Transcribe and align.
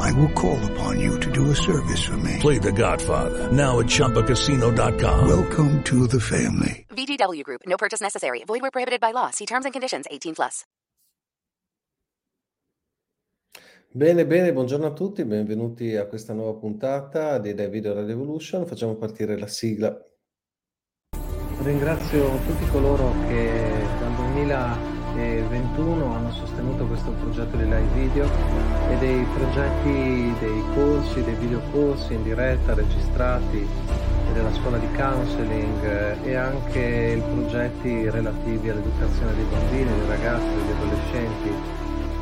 I 0.00 0.12
will 0.12 0.32
call 0.32 0.58
upon 0.72 0.98
you 0.98 1.18
to 1.20 1.30
do 1.30 1.50
a 1.50 1.54
service 1.54 2.02
for 2.02 2.16
me. 2.16 2.38
Play 2.40 2.58
The 2.58 2.72
Godfather 2.72 3.52
now 3.52 3.78
at 3.80 3.86
ChumbaCasino.com. 3.86 5.28
Welcome 5.28 5.82
to 5.84 6.06
the 6.06 6.20
family. 6.20 6.86
VGW 6.90 7.44
Group. 7.44 7.62
No 7.66 7.76
purchase 7.76 8.00
necessary. 8.00 8.42
Void 8.44 8.62
where 8.62 8.70
prohibited 8.70 9.00
by 9.00 9.12
law. 9.12 9.30
See 9.30 9.46
terms 9.46 9.64
and 9.64 9.72
conditions. 9.72 10.06
18 10.10 10.34
plus. 10.34 10.64
Bene, 13.92 14.24
bene, 14.24 14.52
buongiorno 14.52 14.86
a 14.86 14.92
tutti, 14.92 15.24
benvenuti 15.24 15.96
a 15.96 16.06
questa 16.06 16.32
nuova 16.32 16.56
puntata 16.56 17.38
di 17.38 17.54
The 17.54 17.68
Video 17.68 17.92
Revolution. 17.92 18.64
Facciamo 18.64 18.94
partire 18.94 19.36
la 19.36 19.48
sigla. 19.48 19.92
Ringrazio 21.62 22.38
tutti 22.46 22.68
coloro 22.70 23.12
che 23.26 23.84
dal 23.98 24.12
2021 25.12 26.14
hanno 26.14 26.30
sostenuto 26.32 26.86
questo 26.86 27.10
progetto 27.10 27.56
di 27.56 27.64
live 27.64 27.88
video 27.94 28.28
e 28.90 28.96
dei 28.98 29.24
progetti, 29.34 30.34
dei 30.38 30.64
corsi, 30.74 31.22
dei 31.22 31.34
videocorsi 31.34 32.14
in 32.14 32.22
diretta 32.22 32.74
registrati 32.74 33.58
e 33.58 34.32
della 34.32 34.52
scuola 34.54 34.78
di 34.78 34.86
counseling 34.92 35.84
eh, 35.84 36.16
e 36.22 36.34
anche 36.36 37.16
i 37.18 37.20
progetti 37.20 38.08
relativi 38.08 38.70
all'educazione 38.70 39.34
dei 39.34 39.44
bambini, 39.50 39.84
dei 39.84 40.06
ragazzi, 40.06 40.46
degli 40.46 40.76
adolescenti. 40.76 41.78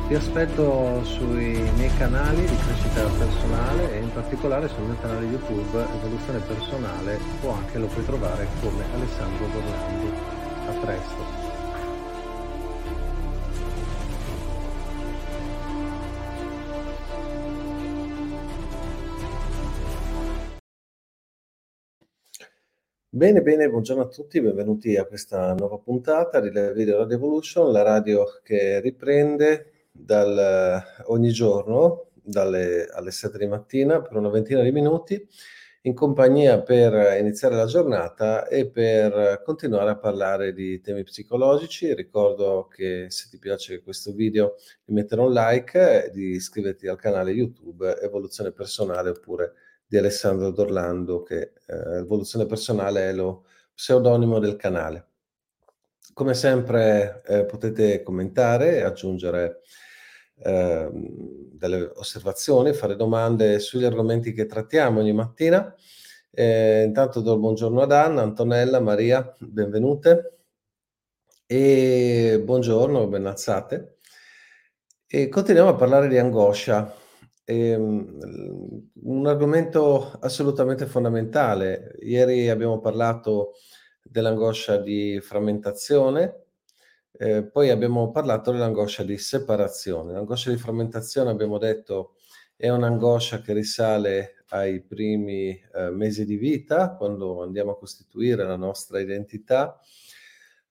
Vi 0.07 0.15
aspetto 0.15 1.03
sui 1.03 1.69
miei 1.75 1.95
canali 1.97 2.41
di 2.41 2.57
crescita 2.65 3.03
personale 3.03 3.93
e 3.93 3.99
in 3.99 4.11
particolare 4.11 4.67
sul 4.67 4.85
mio 4.85 4.97
canale 4.99 5.25
YouTube 5.27 5.85
Evoluzione 6.01 6.39
Personale 6.39 7.19
o 7.43 7.53
anche 7.53 7.77
lo 7.77 7.85
puoi 7.85 8.05
trovare 8.05 8.47
come 8.59 8.83
Alessandro 8.91 9.45
Borlandi. 9.45 10.11
A 10.67 10.71
presto. 10.83 11.48
Bene, 23.19 23.41
bene, 23.41 23.69
buongiorno 23.69 24.03
a 24.03 24.07
tutti, 24.07 24.39
benvenuti 24.39 24.95
a 24.95 25.03
questa 25.03 25.53
nuova 25.53 25.77
puntata 25.77 26.39
di 26.39 26.49
Video 26.49 26.99
Radio 26.99 27.17
Evolution, 27.17 27.69
la 27.69 27.81
radio 27.81 28.23
che 28.41 28.79
riprende 28.79 29.87
dal, 29.91 30.81
ogni 31.07 31.29
giorno 31.31 32.11
dalle, 32.13 32.87
alle 32.87 33.11
7 33.11 33.37
di 33.37 33.45
mattina 33.45 34.01
per 34.01 34.15
una 34.15 34.29
ventina 34.29 34.61
di 34.61 34.71
minuti 34.71 35.27
in 35.81 35.93
compagnia 35.93 36.61
per 36.61 37.19
iniziare 37.19 37.55
la 37.55 37.65
giornata 37.65 38.47
e 38.47 38.69
per 38.69 39.41
continuare 39.43 39.89
a 39.89 39.97
parlare 39.97 40.53
di 40.53 40.79
temi 40.79 41.03
psicologici. 41.03 41.93
Ricordo 41.93 42.69
che 42.73 43.07
se 43.09 43.27
ti 43.29 43.37
piace 43.37 43.81
questo 43.81 44.13
video 44.13 44.55
di 44.85 44.93
mettere 44.93 45.19
un 45.19 45.33
like 45.33 46.05
e 46.05 46.09
di 46.11 46.35
iscriverti 46.35 46.87
al 46.87 46.97
canale 46.97 47.31
YouTube 47.31 47.99
Evoluzione 47.99 48.53
Personale 48.53 49.09
oppure 49.09 49.55
di 49.89 49.97
Alessandro 49.97 50.51
Dorlando, 50.51 51.23
che 51.23 51.53
eh, 51.65 51.97
Evoluzione 51.97 52.45
Personale 52.45 53.09
è 53.09 53.13
lo 53.13 53.45
pseudonimo 53.73 54.37
del 54.37 54.55
canale. 54.55 55.07
Come 56.13 56.35
sempre 56.35 57.23
eh, 57.25 57.45
potete 57.45 58.03
commentare 58.03 58.83
aggiungere 58.83 59.61
eh, 60.43 60.89
delle 60.93 61.91
osservazioni, 61.95 62.73
fare 62.73 62.95
domande 62.95 63.57
sugli 63.57 63.83
argomenti 63.83 64.31
che 64.31 64.45
trattiamo 64.45 64.99
ogni 64.99 65.13
mattina. 65.13 65.73
Eh, 66.29 66.83
intanto 66.83 67.21
do 67.21 67.33
il 67.33 67.39
buongiorno 67.39 67.81
ad 67.81 67.91
Anna, 67.91 68.21
Antonella, 68.21 68.79
Maria, 68.79 69.35
benvenute 69.39 70.37
e 71.47 72.39
buongiorno, 72.43 73.07
ben 73.07 73.25
alzate. 73.25 73.97
E 75.07 75.29
continuiamo 75.29 75.69
a 75.69 75.75
parlare 75.75 76.07
di 76.07 76.19
angoscia. 76.19 76.93
Ehm, 77.49 78.91
un 79.05 79.25
argomento 79.25 80.11
assolutamente 80.19 80.85
fondamentale. 80.85 81.95
Ieri 82.01 82.47
abbiamo 82.47 82.79
parlato 82.79 83.53
dell'angoscia 84.03 84.77
di 84.77 85.19
frammentazione, 85.19 86.43
eh, 87.11 87.43
poi 87.43 87.71
abbiamo 87.71 88.11
parlato 88.11 88.51
dell'angoscia 88.51 89.01
di 89.01 89.17
separazione. 89.17 90.13
L'angoscia 90.13 90.51
di 90.51 90.57
frammentazione, 90.57 91.31
abbiamo 91.31 91.57
detto, 91.57 92.17
è 92.55 92.69
un'angoscia 92.69 93.41
che 93.41 93.53
risale 93.53 94.43
ai 94.49 94.83
primi 94.83 95.49
eh, 95.49 95.89
mesi 95.89 96.25
di 96.25 96.35
vita, 96.35 96.95
quando 96.95 97.41
andiamo 97.41 97.71
a 97.71 97.77
costituire 97.79 98.45
la 98.45 98.57
nostra 98.57 98.99
identità. 98.99 99.79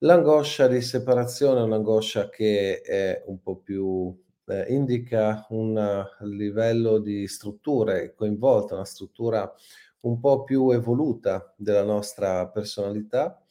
L'angoscia 0.03 0.69
di 0.69 0.81
separazione 0.81 1.59
è 1.59 1.65
un'angoscia 1.65 2.29
che 2.29 2.83
è 2.83 3.25
un 3.27 3.41
po' 3.41 3.57
più 3.57 4.17
eh, 4.49 4.67
indica 4.73 5.47
un 5.51 6.05
livello 6.21 6.99
di 6.99 7.27
strutture 7.29 8.15
coinvolta, 8.15 8.75
una 8.75 8.85
struttura 8.85 9.53
un 10.01 10.21
po' 10.21 10.45
più 10.45 10.71
evoluta 10.71 11.53
della 11.57 11.85
nostra 11.85 12.47
personalità. 12.49 13.43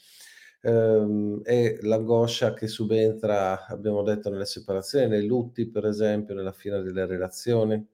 Ehm, 0.62 1.42
e 1.44 1.78
l'angoscia 1.82 2.54
che 2.54 2.68
subentra, 2.68 3.66
abbiamo 3.68 4.02
detto, 4.04 4.30
nelle 4.30 4.46
separazioni, 4.46 5.08
nei 5.08 5.26
lutti, 5.26 5.68
per 5.70 5.86
esempio, 5.86 6.34
nella 6.36 6.52
fine 6.52 6.82
delle 6.82 7.06
relazioni. 7.06 7.88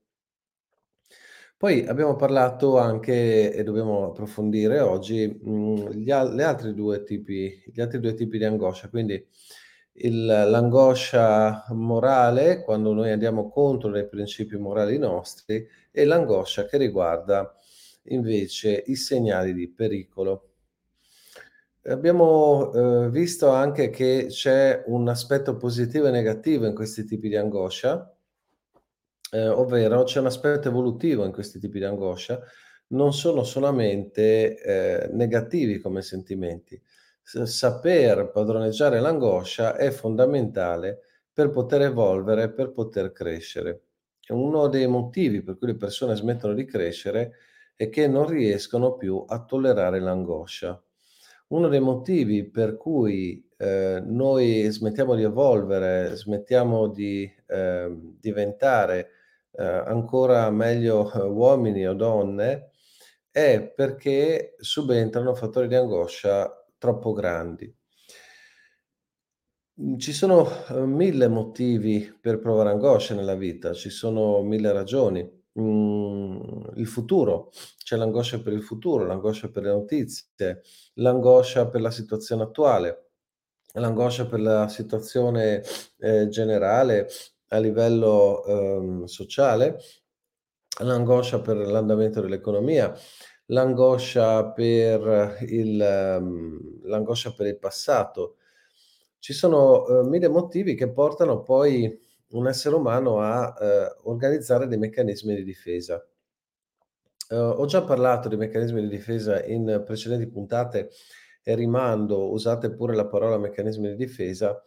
Poi 1.58 1.86
abbiamo 1.86 2.16
parlato 2.16 2.78
anche, 2.78 3.53
e 3.53 3.63
dobbiamo 3.63 4.08
approfondire 4.08 4.80
oggi, 4.81 5.28
mh, 5.28 5.92
gli, 5.92 6.12
al- 6.12 6.38
altri 6.40 6.74
tipi, 7.06 7.63
gli 7.72 7.80
altri 7.80 8.00
due 8.00 8.13
tipi 8.16 8.38
di 8.38 8.44
angoscia, 8.44 8.90
quindi 8.90 9.25
il, 9.94 10.26
l'angoscia 10.26 11.66
morale, 11.70 12.64
quando 12.64 12.94
noi 12.94 13.12
andiamo 13.12 13.50
contro 13.50 13.92
dei 13.92 14.08
principi 14.08 14.58
morali 14.58 14.98
nostri, 14.98 15.68
e 15.92 16.06
l'angoscia 16.06 16.66
che 16.66 16.78
riguarda 16.78 17.56
invece 18.06 18.84
i 18.88 18.96
segnali 18.96 19.54
di 19.54 19.70
pericolo. 19.70 20.50
Abbiamo 21.86 22.72
eh, 22.74 23.09
visto 23.09 23.50
anche 23.50 23.90
che 23.90 24.28
c'è 24.30 24.84
un 24.88 25.08
aspetto 25.09 25.58
positivo 25.58 26.08
e 26.08 26.12
negativo 26.12 26.66
in 26.66 26.74
questi 26.74 27.04
tipi 27.04 27.28
di 27.28 27.36
angoscia, 27.36 28.10
eh, 29.31 29.48
ovvero 29.48 30.04
c'è 30.04 30.20
un 30.20 30.28
aspetto 30.28 30.70
evolutivo 30.70 31.25
in 31.25 31.31
questi 31.31 31.60
tipi 31.60 31.80
di 31.80 31.86
angoscia, 31.86 32.42
non 32.88 33.14
sono 33.14 33.44
solamente 33.44 34.58
eh, 34.62 35.10
negativi 35.12 35.80
come 35.80 36.02
sentimenti 36.02 36.81
saper 37.24 38.30
padroneggiare 38.31 39.00
l'angoscia 39.00 39.75
è 39.75 39.90
fondamentale 39.92 41.00
per 41.31 41.50
poter 41.50 41.81
evolvere, 41.81 42.52
per 42.52 42.72
poter 42.72 43.12
crescere. 43.12 43.81
Uno 44.30 44.68
dei 44.68 44.88
motivi 44.88 45.42
per 45.42 45.58
cui 45.58 45.68
le 45.68 45.75
persone 45.75 46.16
smettono 46.16 46.54
di 46.54 46.66
crescere 46.66 47.34
è 47.75 47.90
che 47.90 48.08
non 48.08 48.28
riescono 48.28 48.96
più 48.96 49.24
a 49.28 49.44
tollerare 49.44 50.00
l'angoscia. 50.00 50.81
Uno 51.48 51.68
dei 51.68 51.80
motivi 51.80 52.50
per 52.50 52.78
cui 52.78 53.50
eh, 53.58 54.02
noi 54.04 54.68
smettiamo 54.69 55.16
di 55.16 55.24
evolvere, 55.24 56.16
smettiamo 56.16 56.88
di 56.88 57.31
eh, 57.48 57.90
diventare 58.19 59.10
eh, 59.52 59.64
ancora 59.64 60.50
meglio 60.50 61.12
eh, 61.12 61.22
uomini 61.24 61.88
o 61.88 61.94
donne, 61.94 62.72
è 63.30 63.62
perché 63.76 64.56
subentrano 64.60 65.34
fattori 65.34 65.68
di 65.68 65.76
angoscia 65.76 66.62
troppo 66.83 67.13
grandi. 67.13 67.74
Mhmm, 69.75 69.97
ci 69.97 70.13
sono, 70.13 70.47
uhm, 70.69 70.91
1000 70.94 71.27
motivi 71.27 72.15
per 72.21 72.39
provare 72.39 72.69
angoscia 72.69 73.15
nella 73.15 73.35
vita, 73.35 73.74
ci 73.74 73.89
sono 73.89 74.41
1000 74.44 74.71
ragioni. 74.71 75.41
mhmm, 75.56 76.71
il 76.75 76.88
futuro. 76.88 77.51
C'è 77.83 77.95
l'angoscia 77.95 78.39
per 78.41 78.53
il 78.53 78.63
futuro, 78.63 79.06
l'angoscia 79.06 79.50
per 79.50 79.63
le 79.63 79.69
notizie, 79.71 80.62
l'angoscia 80.95 81.68
per 81.69 81.81
la 81.81 81.91
situazione 81.91 82.41
attuale, 82.44 83.09
l'angoscia 83.74 84.25
per 84.27 84.41
la 84.41 84.68
situazione, 84.69 85.62
ehm, 86.00 86.30
generale 86.30 87.07
a 87.50 87.57
livello, 87.59 88.41
uhm, 88.45 89.06
sociale, 89.06 89.77
l'angoscia 90.83 91.39
per 91.41 91.56
l'andamento 91.57 92.21
dell'economia, 92.21 92.94
l'angoscia 93.54 94.52
per 94.52 95.38
il 95.50 96.18
mhmm, 96.22 96.82
l'angoscia 96.86 97.34
per 97.34 97.48
il 97.48 97.58
passato. 97.60 98.38
Ci 99.20 99.34
sono, 99.34 99.84
uhm, 99.88 100.08
1000 100.10 100.28
motivi 100.30 100.76
che 100.76 100.92
portano 100.92 101.44
poi 101.44 101.98
un 102.32 102.48
essere 102.48 102.76
umano 102.76 103.20
a, 103.22 103.54
ehm, 103.60 103.96
organizzare 104.04 104.68
dei 104.68 104.78
meccanismi 104.78 105.36
di 105.36 105.44
difesa. 105.44 106.06
Uhm, 107.30 107.54
ho 107.58 107.66
già 107.66 107.84
parlato 107.84 108.28
di 108.30 108.36
meccanismi 108.38 108.82
di 108.82 108.88
difesa 108.88 109.44
in 109.46 109.84
precedenti 109.86 110.28
puntate 110.30 110.90
e 111.44 111.56
rimando, 111.56 112.30
usate 112.32 112.72
pure 112.74 112.96
la 112.96 113.08
parola 113.08 113.38
meccanismi 113.38 113.90
di 113.90 113.96
difesa 113.96 114.62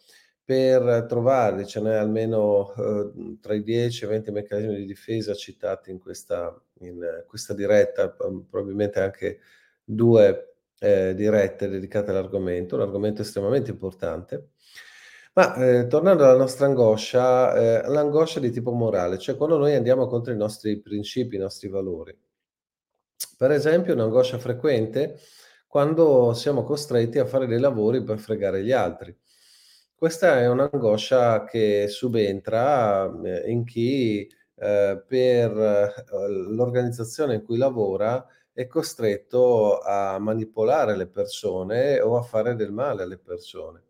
per 0.47 1.07
trovarli, 1.09 1.67
ce 1.67 1.81
n'è 1.83 1.97
almeno, 1.97 2.73
uhm, 2.77 3.41
tra 3.41 3.55
i 3.55 3.63
10 3.65 4.05
e 4.05 4.09
20 4.09 4.31
meccanismi 4.33 4.77
di 4.77 4.87
difesa 4.87 5.35
citati 5.35 5.91
in 5.91 5.99
questa 6.01 6.57
in 6.81 7.25
questa 7.27 7.55
diretta, 7.55 8.11
probabilmente 8.11 9.01
anche 9.01 9.41
2, 9.85 10.57
ehm, 10.79 11.13
dirette 11.15 11.69
dedicate 11.69 12.11
all'argomento, 12.13 12.77
un 12.77 12.83
argomento 12.83 13.23
estremamente 13.23 13.71
importante. 13.73 14.51
Ma, 15.35 15.55
ehm, 15.57 15.89
tornando 15.89 16.25
alla 16.25 16.37
nostra 16.37 16.67
angoscia, 16.67 17.83
ehm, 17.85 17.93
l'angoscia 17.93 18.41
di 18.41 18.51
tipo 18.51 18.73
morale, 18.73 19.19
cioè 19.19 19.37
quando 19.37 19.59
noi 19.59 19.75
andiamo 19.75 20.07
contro 20.07 20.33
i 20.33 20.37
nostri 20.37 20.81
principi, 20.81 21.37
i 21.37 21.39
nostri 21.39 21.69
valori. 21.69 22.17
Per 23.39 23.51
esempio 23.51 23.93
un'angoscia 23.95 24.39
frequente 24.39 25.19
quando 25.67 26.33
siamo 26.35 26.63
costretti 26.65 27.19
a 27.19 27.27
fare 27.27 27.47
dei 27.47 27.59
lavori 27.61 28.03
per 28.03 28.19
fregare 28.19 28.65
gli 28.65 28.73
altri. 28.73 29.17
Questa 29.99 30.39
è 30.41 30.47
un'angoscia 30.47 31.45
che 31.45 31.87
subentra, 31.89 33.07
ehm, 33.07 33.43
in 33.47 33.65
chi, 33.65 34.29
ehm, 34.57 35.05
per, 35.09 35.53
uhm, 36.13 36.55
l'organizzazione 36.55 37.37
in 37.37 37.43
cui 37.43 37.57
lavora 37.57 38.27
è 38.53 38.67
costretto 38.67 39.79
a 39.79 40.19
manipolare 40.19 40.97
le 40.97 41.07
persone 41.07 41.99
o 42.01 42.19
a 42.19 42.23
fare 42.23 42.55
del 42.55 42.73
male 42.73 43.05
alle 43.05 43.17
persone. 43.17 43.85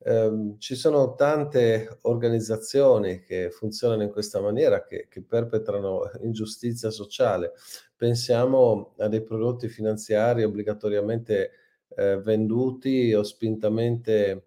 Ehm, 0.00 0.58
ci 0.58 0.74
sono 0.74 1.14
tante 1.14 1.98
organizzazioni 2.02 3.20
che 3.22 3.50
funzionano 3.50 4.02
in 4.02 4.10
questa 4.10 4.40
maniera, 4.40 4.82
che 4.84 5.06
che 5.08 5.22
perpetrano 5.22 6.10
ingiustizia 6.22 6.90
sociale. 6.90 7.52
Pensiamo 7.96 8.94
a 8.98 9.06
dei 9.08 9.22
prodotti 9.22 9.68
finanziari 9.68 10.42
obbligatoriamente, 10.44 11.50
ehm, 11.96 12.22
venduti 12.22 13.12
o 13.14 13.22
spintamente, 13.22 14.42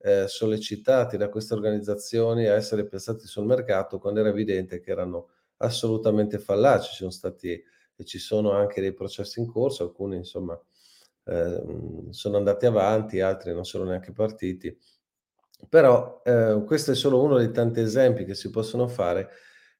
ehm, 0.00 0.26
sollecitati 0.26 1.16
da 1.16 1.28
queste 1.28 1.54
organizzazioni 1.54 2.46
a 2.46 2.54
essere 2.54 2.86
piazzati 2.86 3.26
sul 3.26 3.46
mercato, 3.46 3.98
quando 3.98 4.20
era 4.20 4.28
evidente 4.30 4.80
che 4.80 4.90
erano 4.90 5.28
assolutamente 5.58 6.38
fallaci. 6.38 6.90
Ci 6.90 6.96
sono 6.96 7.10
stati 7.10 7.62
e 7.96 8.04
ci 8.04 8.18
sono 8.18 8.52
anche 8.52 8.80
dei 8.80 8.92
processi 8.94 9.40
in 9.40 9.46
corso, 9.46 9.82
alcuni 9.84 10.16
insomma, 10.16 10.58
ehm, 11.24 12.10
sono 12.10 12.36
andati 12.38 12.66
avanti, 12.66 13.20
altri 13.20 13.52
non 13.52 13.64
sono 13.64 13.84
neanche 13.84 14.12
partiti. 14.12 14.76
Però, 15.68 16.22
ehm, 16.24 16.64
questo 16.64 16.92
è 16.92 16.94
solo 16.94 17.22
uno 17.22 17.36
dei 17.38 17.52
tanti 17.52 17.80
esempi 17.80 18.24
che 18.24 18.34
si 18.34 18.50
possono 18.50 18.88
fare 18.88 19.28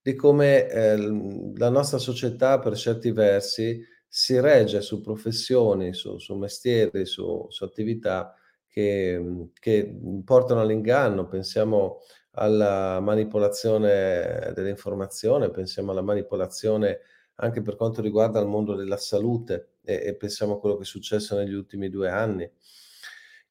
di 0.02 0.14
come, 0.14 0.68
ehm, 0.68 1.56
la 1.58 1.68
nostra 1.70 1.98
società 1.98 2.58
per 2.58 2.76
certi 2.76 3.10
versi 3.12 3.82
si 4.08 4.38
regge 4.40 4.80
su 4.82 5.00
professioni, 5.00 5.92
su 5.94 6.18
su 6.18 6.34
mestieri, 6.36 7.06
su 7.06 7.46
su 7.48 7.64
attività 7.64 8.34
che 8.70 9.48
che, 9.60 9.98
portano 10.24 10.60
all'inganno. 10.62 11.26
Pensiamo 11.28 11.98
alla 12.32 13.00
manipolazione 13.00 14.52
dell'informazione, 14.54 15.50
pensiamo 15.50 15.90
alla 15.92 16.02
manipolazione 16.02 17.00
anche 17.42 17.62
per 17.62 17.76
quanto 17.76 18.02
riguarda 18.02 18.40
il 18.40 18.46
mondo 18.46 18.74
della 18.74 18.96
salute 18.98 19.74
e 19.84 20.02
e 20.06 20.14
pensiamo 20.16 20.54
a 20.54 20.60
quello 20.60 20.76
che 20.76 20.82
è 20.82 20.86
successo 20.86 21.36
negli 21.36 21.54
ultimi 21.54 21.88
2 21.90 22.08
anni. 22.10 22.50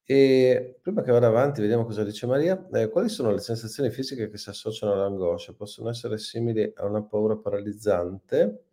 Ehm, 0.08 0.74
prima 0.82 1.02
che 1.02 1.12
vada 1.12 1.26
avanti 1.28 1.60
vediamo 1.60 1.84
cosa 1.84 2.02
dice 2.04 2.26
Maria. 2.26 2.66
Ehm, 2.72 2.90
quali 2.90 3.08
sono 3.08 3.30
le 3.30 3.38
sensazioni 3.40 3.90
fisiche 3.90 4.28
che 4.28 4.38
si 4.38 4.48
associano 4.48 4.92
all'angoscia? 4.92 5.52
Possono 5.54 5.88
essere 5.90 6.18
simili 6.18 6.70
a 6.76 6.86
una 6.86 7.02
paura 7.02 7.36
paralizzante? 7.36 8.64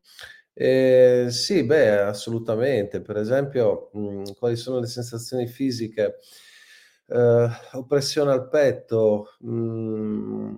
Ehm, 0.59 1.27
sì, 1.27 1.63
beh, 1.63 1.99
assolutamente. 1.99 2.99
Per 3.01 3.15
esempio, 3.17 3.89
mhmm, 3.93 4.33
quali 4.39 4.55
sono 4.55 4.79
le 4.79 4.87
sensazioni 4.87 5.45
fisiche? 5.47 6.15
Uhm, 7.07 7.47
oppressione 7.73 8.31
al 8.31 8.49
petto, 8.49 9.29
mhmm, 9.41 10.57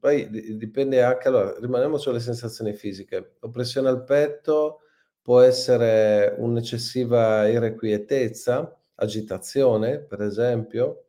poi 0.00 0.28
di 0.30 0.56
dipende 0.56 1.02
anche 1.02 1.28
allora, 1.28 1.54
rimaniamo 1.60 1.96
sulle 1.96 2.18
sensazioni 2.20 2.74
fisiche. 2.74 3.36
Oppressione 3.40 3.88
al 3.88 4.02
petto 4.04 4.80
può 5.22 5.40
essere 5.40 6.34
un'eccessiva 6.38 7.46
irrequietezza, 7.48 8.76
agitazione 8.96 10.00
per 10.00 10.22
esempio, 10.22 11.04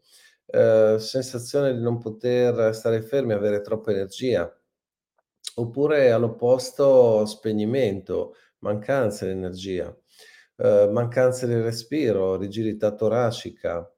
ehm, 0.45 0.97
sensazione 0.97 1.73
di 1.73 1.81
non 1.81 1.97
poter 1.97 2.75
stare 2.75 3.01
fermi, 3.01 3.33
avere 3.33 3.61
troppa 3.61 3.89
energia. 3.91 4.53
Oppure 5.55 6.11
all'opposto 6.11 7.25
spegnimento, 7.25 8.35
mancanza 8.59 9.25
di 9.25 9.31
energia, 9.31 9.95
ehm, 10.57 10.91
mancanza 10.91 11.45
di 11.45 11.55
respiro, 11.55 12.37
rigidità 12.37 12.93
toracica. 12.93 13.89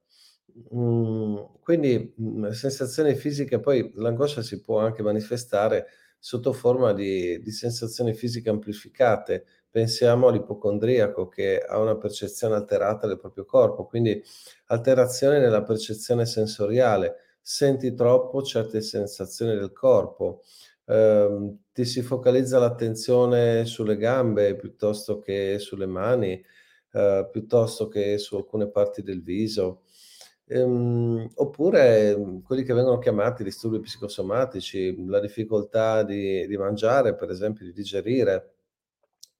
Mhmm, 0.70 1.58
quindi, 1.60 2.12
mhmm, 2.16 2.50
sensazioni 2.50 3.14
fisiche 3.14 3.60
poi 3.60 3.90
l'angoscia 3.94 4.42
si 4.42 4.60
può 4.60 4.78
anche 4.80 5.02
manifestare 5.02 5.86
sotto 6.18 6.52
forma 6.52 6.92
di 6.92 7.40
di 7.40 7.50
sensazioni 7.52 8.14
fisiche 8.14 8.48
amplificate. 8.50 9.44
Pensiamo 9.70 10.28
all'ipocondriaco 10.28 11.28
che 11.28 11.58
ha 11.60 11.78
una 11.78 11.96
percezione 11.96 12.54
alterata 12.54 13.06
del 13.06 13.18
proprio 13.18 13.44
corpo, 13.44 13.86
quindi 13.86 14.22
alterazione 14.66 15.38
nella 15.40 15.62
percezione 15.62 16.26
sensoriale, 16.26 17.16
senti 17.42 17.92
troppo 17.94 18.42
certe 18.42 18.80
sensazioni 18.80 19.54
del 19.56 19.72
corpo, 19.72 20.42
ehm, 20.86 21.58
ti 21.72 21.84
si 21.84 22.02
focalizza 22.02 22.58
l'attenzione 22.58 23.64
sulle 23.66 23.96
gambe 23.96 24.56
piuttosto 24.56 25.18
che 25.20 25.58
sulle 25.58 25.86
mani, 25.86 26.42
ehm, 26.92 27.28
piuttosto 27.30 27.88
che 27.88 28.18
su 28.18 28.36
alcune 28.36 28.68
parti 28.70 29.02
del 29.02 29.22
viso. 29.22 29.82
Ehm, 30.46 31.28
oppure, 31.36 32.16
mhmm, 32.16 32.42
quelli 32.42 32.62
che 32.64 32.74
vengono 32.74 32.98
chiamati 32.98 33.42
disturbi 33.44 33.80
psicosomatici, 33.80 35.06
la 35.06 35.20
difficoltà 35.20 36.02
di 36.04 36.46
di 36.46 36.56
mangiare, 36.56 37.14
per 37.14 37.30
esempio 37.30 37.64
di 37.64 37.72
digerire. 37.72 38.54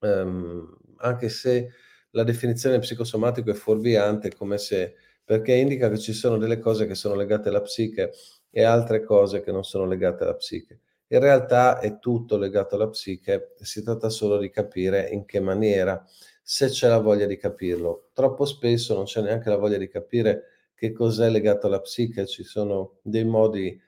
Ehm, 0.00 0.76
anche 0.98 1.28
se 1.28 1.70
la 2.12 2.24
definizione 2.24 2.78
psicosomatico 2.78 3.50
è 3.50 3.54
fuorviante, 3.54 4.34
come 4.34 4.58
se 4.58 4.94
perché 5.24 5.54
indica 5.54 5.88
che 5.90 5.98
ci 5.98 6.12
sono 6.12 6.36
delle 6.38 6.58
cose 6.58 6.86
che 6.86 6.94
sono 6.94 7.14
legate 7.14 7.48
alla 7.48 7.62
psiche 7.62 8.12
e 8.50 8.62
altre 8.64 9.02
cose 9.04 9.40
che 9.42 9.52
non 9.52 9.64
sono 9.64 9.86
legate 9.86 10.24
alla 10.24 10.34
psiche. 10.36 10.80
In 11.10 11.18
realtà 11.20 11.80
è 11.80 11.98
tutto 11.98 12.38
legato 12.38 12.76
alla 12.76 12.88
psiche, 12.88 13.52
si 13.60 13.82
tratta 13.82 14.08
solo 14.08 14.38
di 14.38 14.48
capire 14.50 15.06
in 15.10 15.26
che 15.26 15.38
maniera, 15.38 16.02
se 16.42 16.68
c'è 16.68 16.88
la 16.88 16.98
voglia 16.98 17.26
di 17.26 17.36
capirlo. 17.36 18.08
Troppo 18.14 18.46
spesso 18.46 18.94
non 18.94 19.04
c'è 19.04 19.20
neanche 19.20 19.50
la 19.50 19.56
voglia 19.56 19.76
di 19.76 19.88
capire 19.88 20.44
che 20.74 20.92
cos'è 20.92 21.28
legato 21.28 21.66
alla 21.66 21.80
psiche, 21.80 22.26
ci 22.26 22.42
sono 22.42 22.98
dei 23.02 23.24
modi, 23.24 23.78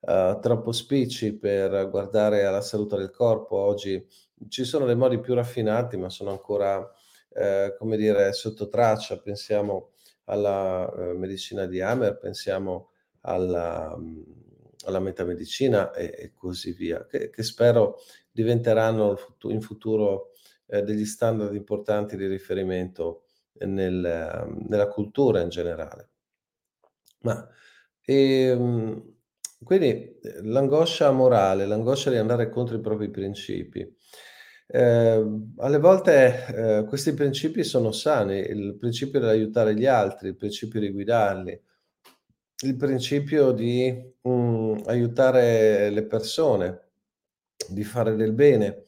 uhm, 0.00 0.40
troppo 0.40 0.72
spicci 0.72 1.34
per 1.36 1.88
guardare 1.90 2.44
alla 2.44 2.62
salute 2.62 2.96
del 2.96 3.10
corpo. 3.10 3.56
Oggi 3.56 4.04
ci 4.48 4.64
sono 4.64 4.86
dei 4.86 4.96
modi 4.96 5.20
più 5.20 5.34
raffinati, 5.34 5.96
ma 5.98 6.08
sono 6.08 6.30
ancora, 6.30 6.90
ehm, 7.34 7.76
come 7.78 7.96
dire, 7.98 8.32
sotto 8.32 8.68
traccia. 8.68 9.18
Pensiamo 9.20 9.90
alla, 10.24 10.90
uhm, 10.94 11.18
medicina 11.18 11.66
di 11.66 11.80
Hamer, 11.82 12.16
pensiamo 12.18 12.90
alla 13.22 13.94
mhmm, 13.96 14.41
alla 14.84 15.00
metamedicina 15.00 15.92
e 15.92 16.12
e 16.16 16.32
così 16.34 16.72
via, 16.72 17.06
che 17.06 17.30
che 17.30 17.42
spero 17.42 17.98
diventeranno 18.30 19.16
in 19.42 19.60
futuro, 19.60 20.30
ehm, 20.66 20.82
degli 20.84 21.04
standard 21.06 21.54
importanti 21.54 22.16
di 22.16 22.26
riferimento 22.26 23.24
nel 23.60 24.46
nella 24.68 24.88
cultura 24.88 25.40
in 25.42 25.48
generale. 25.50 26.08
Ma, 27.22 27.46
ehm, 28.04 29.14
quindi, 29.64 30.18
l'angoscia 30.42 31.10
morale, 31.12 31.66
l'angoscia 31.66 32.10
di 32.10 32.16
andare 32.16 32.48
contro 32.50 32.76
i 32.76 32.80
propri 32.80 33.10
principi. 33.10 33.86
Ehm, 34.68 35.54
alle 35.58 35.78
volte, 35.78 36.46
ehm, 36.48 36.86
questi 36.86 37.14
principi 37.14 37.62
sono 37.64 37.92
sani, 37.92 38.38
il 38.38 38.76
principio 38.78 39.20
dell'aiutare 39.20 39.74
gli 39.74 39.86
altri, 39.86 40.28
il 40.28 40.36
principio 40.36 40.80
di 40.80 40.90
guidarli, 40.90 41.60
il 42.62 42.76
principio 42.76 43.52
di, 43.52 44.14
mhmm, 44.22 44.82
aiutare 44.86 45.90
le 45.90 46.04
persone, 46.06 46.90
di 47.68 47.84
fare 47.84 48.14
del 48.16 48.32
bene. 48.32 48.84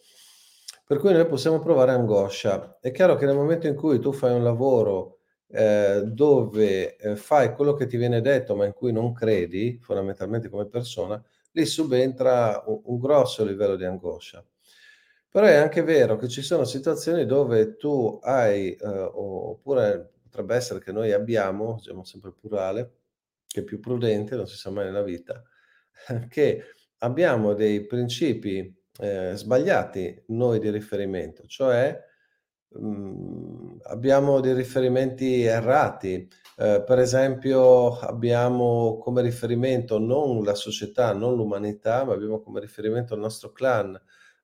Per 0.87 0.99
cui 0.99 1.13
noi 1.13 1.27
possiamo 1.27 1.59
provare 1.61 1.93
angoscia. 1.93 2.79
È 2.81 2.91
chiaro 2.93 3.17
che 3.17 3.27
nel 3.27 3.37
momento 3.37 3.67
in 3.67 3.75
cui 3.75 3.99
tu 4.01 4.13
fai 4.13 4.35
un 4.35 4.43
lavoro, 4.45 5.19
ehm, 5.49 6.01
dove, 6.03 6.97
ehm, 6.97 7.17
fai 7.17 7.55
quello 7.55 7.75
che 7.75 7.87
ti 7.87 7.97
viene 7.97 8.21
detto, 8.21 8.55
ma 8.57 8.65
in 8.67 8.73
cui 8.73 8.93
non 8.93 9.13
credi, 9.13 9.79
fondamentalmente 9.83 10.49
come 10.49 10.67
persona, 10.67 11.23
lì 11.53 11.65
subentra 11.67 12.63
u 12.67 12.83
un 12.87 12.99
grosso 12.99 13.45
livello 13.45 13.77
di 13.77 13.85
angoscia. 13.85 14.45
Però 15.31 15.47
è 15.47 15.55
anche 15.55 15.83
vero 15.83 16.17
che 16.17 16.29
ci 16.29 16.43
sono 16.43 16.65
situazioni 16.65 17.27
dove 17.27 17.77
tu 17.77 18.19
hai, 18.23 18.77
uhm, 18.81 19.11
oppure 19.15 20.13
potrebbe 20.23 20.55
essere 20.55 20.81
che 20.81 20.93
noi 20.93 21.13
abbiamo, 21.13 21.75
usiamo 21.75 22.05
sempre 22.05 22.33
plurale, 22.33 22.93
che 23.55 23.61
è 23.61 23.63
più 23.65 23.79
prudente, 23.79 24.35
non 24.35 24.49
si 24.49 24.57
sa 24.57 24.71
mai 24.71 24.87
nella 24.87 25.05
vita, 25.05 25.41
che 26.29 26.65
abbiamo 26.99 27.55
dei 27.55 27.87
principi, 27.87 28.75
ehm, 28.99 29.35
sbagliati 29.35 30.25
noi 30.29 30.59
di 30.59 30.71
riferimento, 30.71 31.47
cioè, 31.47 31.97
mhmm, 32.71 33.79
abbiamo 33.85 34.41
dei 34.41 34.55
riferimenti 34.55 35.43
errati. 35.45 36.29
Ehm, 36.57 36.85
per 36.85 36.99
esempio 36.99 37.97
abbiamo 38.01 38.99
come 38.99 39.23
riferimento 39.23 39.99
non 40.01 40.43
la 40.43 40.55
società, 40.57 41.13
non 41.13 41.37
l'umanità, 41.37 42.03
ma 42.05 42.15
abbiamo 42.15 42.41
come 42.41 42.59
riferimento 42.61 43.15
il 43.15 43.21
nostro 43.21 43.53
clan, 43.53 43.97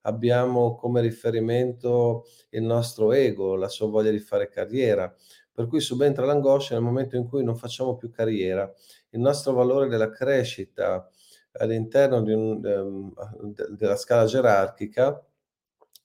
abbiamo 0.02 0.76
come 0.76 1.00
riferimento 1.00 2.26
il 2.50 2.62
nostro 2.62 3.12
ego, 3.12 3.56
la 3.56 3.68
sua 3.68 3.88
voglia 3.88 4.10
di 4.12 4.20
fare 4.20 4.48
carriera, 4.48 5.12
per 5.52 5.66
cui 5.66 5.80
subentra 5.80 6.24
l'angoscia 6.24 6.74
nel 6.74 6.82
momento 6.82 7.16
in 7.16 7.26
cui 7.28 7.44
non 7.44 7.56
facciamo 7.56 7.96
più 7.96 8.10
carriera. 8.10 8.72
Il 9.12 9.20
nostro 9.20 9.52
valore 9.52 9.88
della 9.88 10.10
crescita 10.10 11.08
all'interno 11.52 12.18
un 12.18 12.60
de 12.60 13.66
della 13.76 13.96
scala 13.96 14.24
gerarchica, 14.24 15.20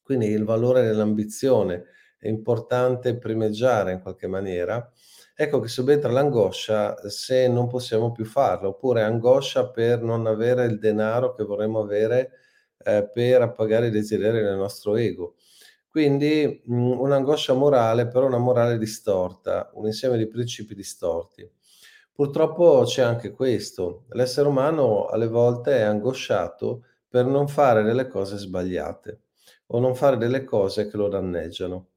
quindi 0.02 0.28
il 0.28 0.44
valore 0.44 0.82
dell'ambizione 0.84 1.86
è 2.18 2.28
importante 2.28 3.18
primeggiare 3.18 3.92
in 3.92 4.02
qualche 4.02 4.26
maniera, 4.28 4.92
ecco 5.36 5.60
che 5.60 5.68
subentra 5.68 6.12
l'angoscia 6.12 6.96
se 7.10 7.48
non 7.48 7.68
possiamo 7.68 8.12
più 8.12 8.26
farlo, 8.26 8.70
oppure 8.70 9.04
angoscia 9.04 9.70
per 9.70 10.02
non 10.02 10.26
avere 10.26 10.66
il 10.66 10.80
denaro 10.80 11.34
che 11.34 11.44
vorremmo 11.44 11.80
avere, 11.82 12.32
ehm, 12.84 13.12
per 13.14 13.42
appagare 13.44 13.88
i 13.88 13.92
desideri 13.92 14.42
del 14.42 14.58
nostro 14.58 14.96
ego. 14.96 15.36
Quindi, 15.90 16.62
mhmm, 16.66 17.00
un'angoscia 17.00 17.54
morale, 17.54 18.08
però 18.08 18.26
una 18.28 18.38
morale 18.40 18.78
distorta, 18.80 19.70
un 19.76 19.86
insieme 19.86 20.18
di 20.18 20.28
principi 20.28 20.74
distorti. 20.76 21.48
Purtroppo 22.18 22.84
c'è 22.86 23.02
anche 23.02 23.32
questo: 23.32 24.06
l'essere 24.12 24.48
umano 24.48 25.08
alle 25.08 25.28
volte 25.28 25.78
è 25.80 25.82
angosciato 25.82 26.84
per 27.10 27.26
non 27.26 27.50
fare 27.50 27.84
delle 27.84 28.08
cose 28.08 28.38
sbagliate 28.38 29.20
o 29.68 29.80
non 29.80 29.96
fare 29.96 30.16
delle 30.16 30.46
cose 30.46 30.88
che 30.88 30.96
lo 30.96 31.10
danneggiano 31.10 31.90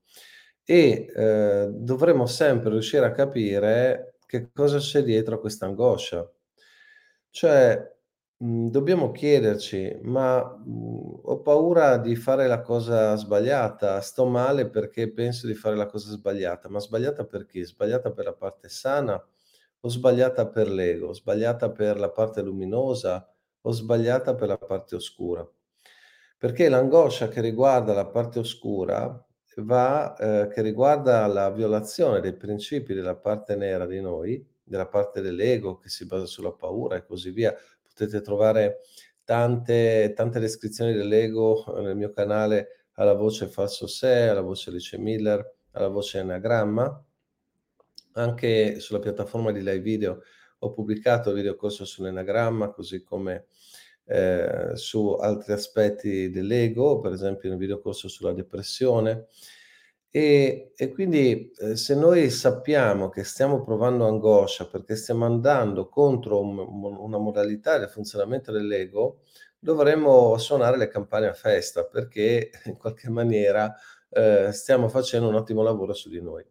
e, 0.65 1.07
ehm, 1.15 1.69
dovremmo 1.71 2.27
sempre 2.27 2.71
riuscire 2.71 3.07
a 3.07 3.13
capire 3.13 4.17
che 4.27 4.51
cosa 4.53 4.79
c'è 4.79 5.05
dietro 5.05 5.37
a 5.37 5.41
questa 5.41 5.67
angoscia. 5.67 6.29
Cioè, 7.35 7.97
mhmm, 8.39 8.69
dobbiamo 8.71 9.11
chiederci: 9.13 9.99
"Ma, 10.03 10.43
mhmm, 10.65 11.21
ho 11.25 11.41
paura 11.43 11.99
di 11.99 12.17
fare 12.17 12.47
la 12.47 12.61
cosa 12.63 13.15
sbagliata, 13.17 14.01
sto 14.01 14.27
male 14.27 14.69
perché 14.71 15.11
penso 15.13 15.47
di 15.47 15.55
fare 15.55 15.77
la 15.77 15.87
cosa 15.87 16.11
sbagliata, 16.11 16.69
ma 16.69 16.79
sbagliata 16.81 17.25
per 17.25 17.47
chi? 17.47 17.63
Sbagliata 17.65 18.11
per 18.13 18.25
la 18.25 18.33
parte 18.35 18.69
sana 18.69 19.23
o 19.81 19.89
sbagliata 19.89 20.49
per 20.49 20.69
l'ego? 20.69 21.13
Sbagliata 21.13 21.71
per 21.71 21.99
la 21.99 22.11
parte 22.11 22.43
luminosa 22.43 23.29
o 23.61 23.71
sbagliata 23.71 24.35
per 24.35 24.49
la 24.49 24.59
parte 24.59 24.95
oscura?" 24.97 25.47
Perché 26.39 26.69
l'angoscia 26.69 27.29
che 27.29 27.41
riguarda 27.41 27.93
la 27.95 28.07
parte 28.07 28.39
oscura 28.39 29.25
va 29.57 30.17
ehm, 30.17 30.49
che 30.49 30.63
riguarda 30.63 31.27
la 31.27 31.51
violazione 31.51 32.21
dei 32.21 32.35
principi 32.37 32.95
della 32.95 33.17
parte 33.17 33.57
nera 33.57 33.87
di 33.87 34.01
noi, 34.01 34.47
della 34.63 34.87
parte 34.87 35.21
dell'ego 35.21 35.79
che 35.79 35.89
si 35.89 36.07
basa 36.07 36.27
sulla 36.27 36.53
paura 36.53 36.97
e 36.97 37.05
così 37.05 37.31
via. 37.31 37.55
Potete 37.83 38.21
trovare 38.21 38.81
tante 39.25 40.13
tante 40.15 40.39
descrizioni 40.41 40.93
dell'ego 40.95 41.77
eh, 41.77 41.83
nel 41.83 41.97
mio 41.97 42.13
canale 42.13 42.87
alla 42.95 43.15
voce 43.15 43.49
falso 43.49 43.87
sé, 43.87 44.29
alla 44.29 44.41
voce 44.41 44.71
Alice 44.71 44.97
Miller, 44.99 45.55
alla 45.73 45.89
voce 45.89 46.21
Enneagramma. 46.21 47.05
Anche 48.19 48.81
sulla 48.81 48.99
piattaforma 48.99 49.53
di 49.53 49.61
live 49.61 49.81
video 49.81 50.23
ho 50.61 50.73
pubblicato 50.73 51.31
il 51.31 51.37
videocorso 51.37 51.85
sull'enneagramma, 51.85 52.71
così 52.71 53.03
come, 53.03 53.47
ehm, 54.07 54.73
su 54.75 55.11
altri 55.21 55.53
aspetti 55.53 56.31
dell'ego, 56.31 57.01
per 57.01 57.13
esempio 57.13 57.49
nel 57.49 57.59
videocorso 57.59 58.09
sulla 58.09 58.33
depressione. 58.33 59.27
E 60.11 60.73
e 60.77 60.89
quindi, 60.91 61.53
ehm, 61.59 61.75
se 61.75 61.95
noi 61.95 62.31
sappiamo 62.31 63.09
che 63.11 63.25
stiamo 63.25 63.63
provando 63.63 64.07
angoscia 64.07 64.67
perché 64.67 64.97
stiamo 64.97 65.25
andando 65.27 65.89
contro 65.89 66.41
un 66.41 66.59
una 66.59 67.19
modalità 67.19 67.79
del 67.79 67.89
funzionamento 67.91 68.51
dell'ego, 68.53 69.21
dovremmo 69.59 70.37
suonare 70.39 70.77
le 70.79 70.89
campane 70.89 71.27
a 71.29 71.35
festa 71.35 71.85
perché 71.85 72.51
in 72.67 72.77
qualche 72.79 73.11
maniera, 73.11 73.75
ehm, 74.11 74.51
stiamo 74.51 74.89
facendo 74.89 75.29
un 75.29 75.35
ottimo 75.35 75.63
lavoro 75.63 75.93
su 75.93 76.09
di 76.09 76.21
noi. 76.23 76.45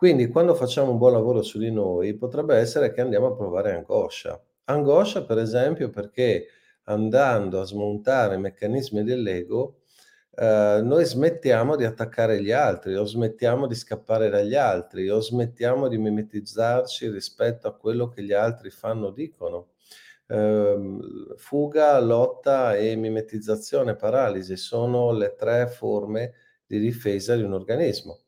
Quindi 0.00 0.28
quando 0.28 0.54
facciamo 0.54 0.92
un 0.92 0.96
buon 0.96 1.12
lavoro 1.12 1.42
su 1.42 1.58
di 1.58 1.70
noi, 1.70 2.14
potrebbe 2.16 2.56
essere 2.56 2.90
che 2.90 3.02
andiamo 3.02 3.26
a 3.26 3.34
provare 3.34 3.74
angoscia. 3.74 4.42
Angoscia 4.64 5.24
per 5.24 5.36
esempio 5.36 5.90
perché 5.90 6.46
andando 6.84 7.60
a 7.60 7.66
smontare 7.66 8.36
i 8.36 8.38
meccanismi 8.38 9.04
dell'ego, 9.04 9.80
ehm, 10.36 10.86
noi 10.86 11.04
smettiamo 11.04 11.76
di 11.76 11.84
attaccare 11.84 12.42
gli 12.42 12.50
altri, 12.50 12.94
o 12.96 13.04
smettiamo 13.04 13.66
di 13.66 13.74
scappare 13.74 14.30
dagli 14.30 14.54
altri, 14.54 15.10
o 15.10 15.20
smettiamo 15.20 15.86
di 15.88 15.98
mimetizzarci 15.98 17.10
rispetto 17.10 17.68
a 17.68 17.76
quello 17.76 18.08
che 18.08 18.22
gli 18.22 18.32
altri 18.32 18.70
fanno 18.70 19.08
o 19.08 19.10
dicono. 19.10 19.72
Ehm, 20.28 21.34
fuga, 21.36 21.98
lotta 22.00 22.74
e 22.74 22.96
mimetizzazione, 22.96 23.96
paralisi 23.96 24.56
sono 24.56 25.12
le 25.12 25.34
3 25.36 25.66
forme 25.66 26.32
di 26.66 26.78
difesa 26.78 27.36
di 27.36 27.42
un 27.42 27.52
organismo. 27.52 28.20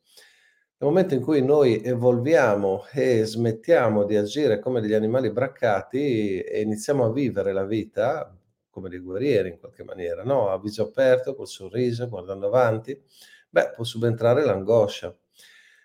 Nel 0.83 0.91
momento 0.91 1.13
in 1.13 1.21
cui 1.21 1.41
noi 1.41 1.81
evolviamo 1.81 2.83
e 2.91 3.23
smettiamo 3.23 4.03
di 4.03 4.17
agire 4.17 4.59
come 4.59 4.81
degli 4.81 4.91
animali 4.93 5.31
braccati 5.31 6.41
e 6.41 6.59
iniziamo 6.59 7.05
a 7.05 7.11
vivere 7.13 7.53
la 7.53 7.63
vita 7.63 8.37
come 8.69 8.89
dei 8.89 8.99
guerrieri 8.99 9.47
in 9.47 9.59
qualche 9.59 9.85
maniera, 9.85 10.23
no, 10.25 10.49
a 10.49 10.59
viso 10.59 10.83
aperto, 10.83 11.35
col 11.35 11.47
sorriso, 11.47 12.09
guardando 12.09 12.47
avanti, 12.47 13.01
beh, 13.49 13.71
può 13.73 13.85
subentrare 13.85 14.43
l'angoscia. 14.43 15.15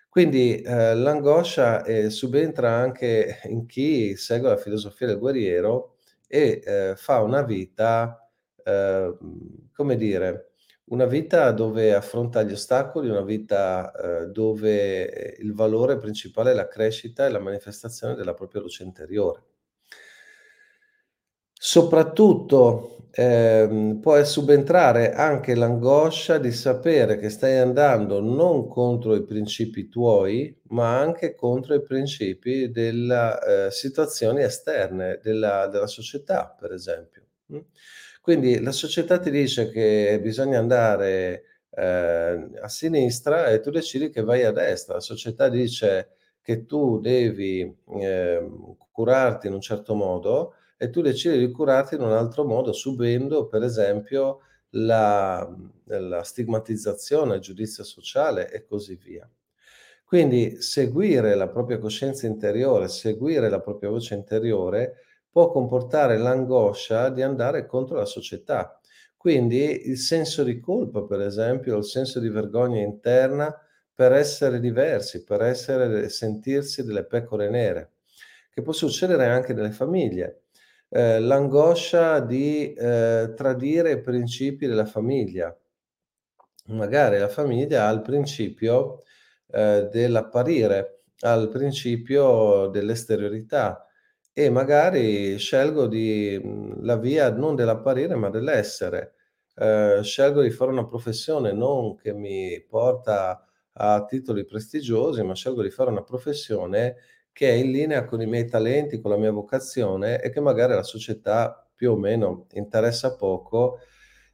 Quindi, 0.09 0.61
ehm, 0.61 1.01
l'angoscia, 1.01 1.85
ehm, 1.85 2.07
subentra 2.09 2.69
anche 2.73 3.39
in 3.45 3.65
chi 3.67 4.17
segue 4.17 4.49
la 4.49 4.57
filosofia 4.57 5.07
del 5.07 5.17
guerriero 5.17 5.95
e, 6.27 6.61
ehm, 6.61 6.95
fa 6.95 7.21
una 7.21 7.41
vita, 7.43 8.29
ehm, 8.65 9.17
come 9.73 9.95
dire, 9.95 10.48
una 10.89 11.05
vita 11.05 11.51
dove 11.51 11.93
affronta 11.93 12.43
gli 12.43 12.51
ostacoli, 12.53 13.09
una 13.09 13.21
vita, 13.23 13.91
ehm, 13.91 14.25
dove 14.31 15.35
il 15.39 15.53
valore 15.53 15.97
principale 15.97 16.51
è 16.51 16.53
la 16.53 16.67
crescita 16.67 17.25
e 17.25 17.29
la 17.29 17.39
manifestazione 17.39 18.15
della 18.15 18.33
propria 18.33 18.61
luce 18.61 18.83
interiore. 18.83 19.43
Soprattutto, 21.61 23.07
ehm, 23.11 23.99
può 23.99 24.23
subentrare 24.23 25.11
anche 25.13 25.55
l'angoscia 25.55 26.37
di 26.37 26.51
sapere 26.51 27.17
che 27.17 27.29
stai 27.29 27.57
andando 27.57 28.21
non 28.21 28.67
contro 28.69 29.13
i 29.15 29.23
principi 29.25 29.89
tuoi, 29.89 30.57
ma 30.69 30.97
anche 30.99 31.35
contro 31.35 31.73
i 31.75 31.81
principi 31.81 32.71
della 32.71 33.39
ehm, 33.65 33.69
situazioni 33.69 34.41
esterne, 34.41 35.19
della 35.21 35.67
della 35.67 35.87
società, 35.87 36.55
per 36.57 36.71
esempio, 36.71 37.23
mh? 37.47 37.59
Quindi 38.21 38.59
la 38.59 38.71
società 38.71 39.17
ti 39.19 39.31
dice 39.31 39.69
che 39.69 40.19
bisogna 40.21 40.59
andare, 40.59 41.43
ehm, 41.71 42.57
a 42.61 42.67
sinistra 42.67 43.47
e 43.47 43.59
tu 43.61 43.71
decidi 43.71 44.09
che 44.09 44.21
vai 44.23 44.43
a 44.43 44.51
destra. 44.51 44.95
La 44.95 44.99
società 44.99 45.49
dice 45.49 46.09
che 46.41 46.65
tu 46.65 46.99
devi, 46.99 47.61
ehm, 48.01 48.75
curarti 48.91 49.47
in 49.47 49.53
un 49.53 49.61
certo 49.61 49.95
modo 49.95 50.53
e 50.77 50.89
tu 50.89 51.01
decidi 51.01 51.37
di 51.39 51.51
curarti 51.51 51.95
in 51.95 52.01
un 52.01 52.11
altro 52.11 52.43
modo, 52.45 52.71
subendo 52.73 53.47
per 53.47 53.63
esempio 53.63 54.41
la 54.71 55.47
la 55.85 56.21
stigmatizzazione, 56.23 57.35
il 57.35 57.41
giudizio 57.41 57.83
sociale 57.83 58.51
e 58.51 58.63
così 58.65 58.95
via. 58.95 59.27
Quindi 60.03 60.61
seguire 60.61 61.35
la 61.35 61.47
propria 61.47 61.77
coscienza 61.79 62.27
interiore, 62.27 62.87
seguire 62.87 63.49
la 63.49 63.59
propria 63.59 63.89
voce 63.89 64.13
interiore, 64.15 64.95
può 65.39 65.51
comportare 65.51 66.17
l'angoscia 66.17 67.09
di 67.09 67.21
andare 67.21 67.65
contro 67.65 67.95
la 67.97 68.05
società. 68.05 68.77
Quindi 69.15 69.87
il 69.89 69.97
senso 69.97 70.43
di 70.43 70.59
colpa, 70.59 71.03
per 71.03 71.21
esempio, 71.21 71.77
il 71.77 71.85
senso 71.85 72.19
di 72.19 72.29
vergogna 72.29 72.81
interna 72.81 73.53
per 73.93 74.11
essere 74.13 74.59
diversi, 74.59 75.23
per 75.23 75.41
essere 75.41 76.09
sentirsi 76.09 76.83
delle 76.83 77.05
pecore 77.05 77.49
nere, 77.49 77.91
che 78.51 78.61
può 78.61 78.73
succedere 78.73 79.27
anche 79.27 79.53
nelle 79.53 79.71
famiglie 79.71 80.43
ehm, 80.89 81.25
l'angoscia 81.25 82.19
di, 82.19 82.73
ehm, 82.77 83.33
tradire 83.35 83.91
i 83.91 84.01
principi 84.01 84.67
della 84.67 84.85
famiglia. 84.85 85.55
magari 86.67 87.17
la 87.17 87.27
famiglia 87.29 87.87
ha 87.87 87.91
il 87.91 88.01
principio, 88.01 89.03
ehm, 89.51 89.89
dell'apparire, 89.89 91.03
ha 91.21 91.33
il 91.33 91.49
principio 91.49 92.67
dell'esteriorità 92.67 93.85
e 94.33 94.49
magari 94.49 95.37
scelgo 95.37 95.87
di 95.87 96.39
mhmm, 96.41 96.83
la 96.85 96.97
via 96.97 97.31
non 97.31 97.55
dell'apparire 97.55 98.15
ma 98.15 98.29
dell'essere. 98.29 99.13
Ehm, 99.55 100.01
scelgo 100.01 100.41
di 100.41 100.49
fare 100.51 100.71
una 100.71 100.85
professione 100.87 101.51
non 101.53 101.95
che 101.95 102.13
mi 102.13 102.63
porta 102.67 103.43
a 103.73 104.05
titoli 104.05 104.45
prestigiosi, 104.45 105.23
ma 105.23 105.35
scelgo 105.35 105.61
di 105.63 105.69
fare 105.69 105.89
una 105.91 106.03
professione 106.03 106.95
che 107.31 107.49
è 107.49 107.53
in 107.53 107.71
linea 107.71 108.05
con 108.05 108.21
i 108.21 108.25
miei 108.27 108.47
talenti, 108.47 108.99
con 108.99 109.11
la 109.11 109.17
mia 109.17 109.31
vocazione 109.31 110.21
e 110.21 110.29
che 110.29 110.39
magari 110.41 110.73
la 110.73 110.83
società 110.83 111.65
più 111.75 111.91
o 111.91 111.95
meno 111.97 112.47
interessa 112.53 113.15
poco 113.15 113.79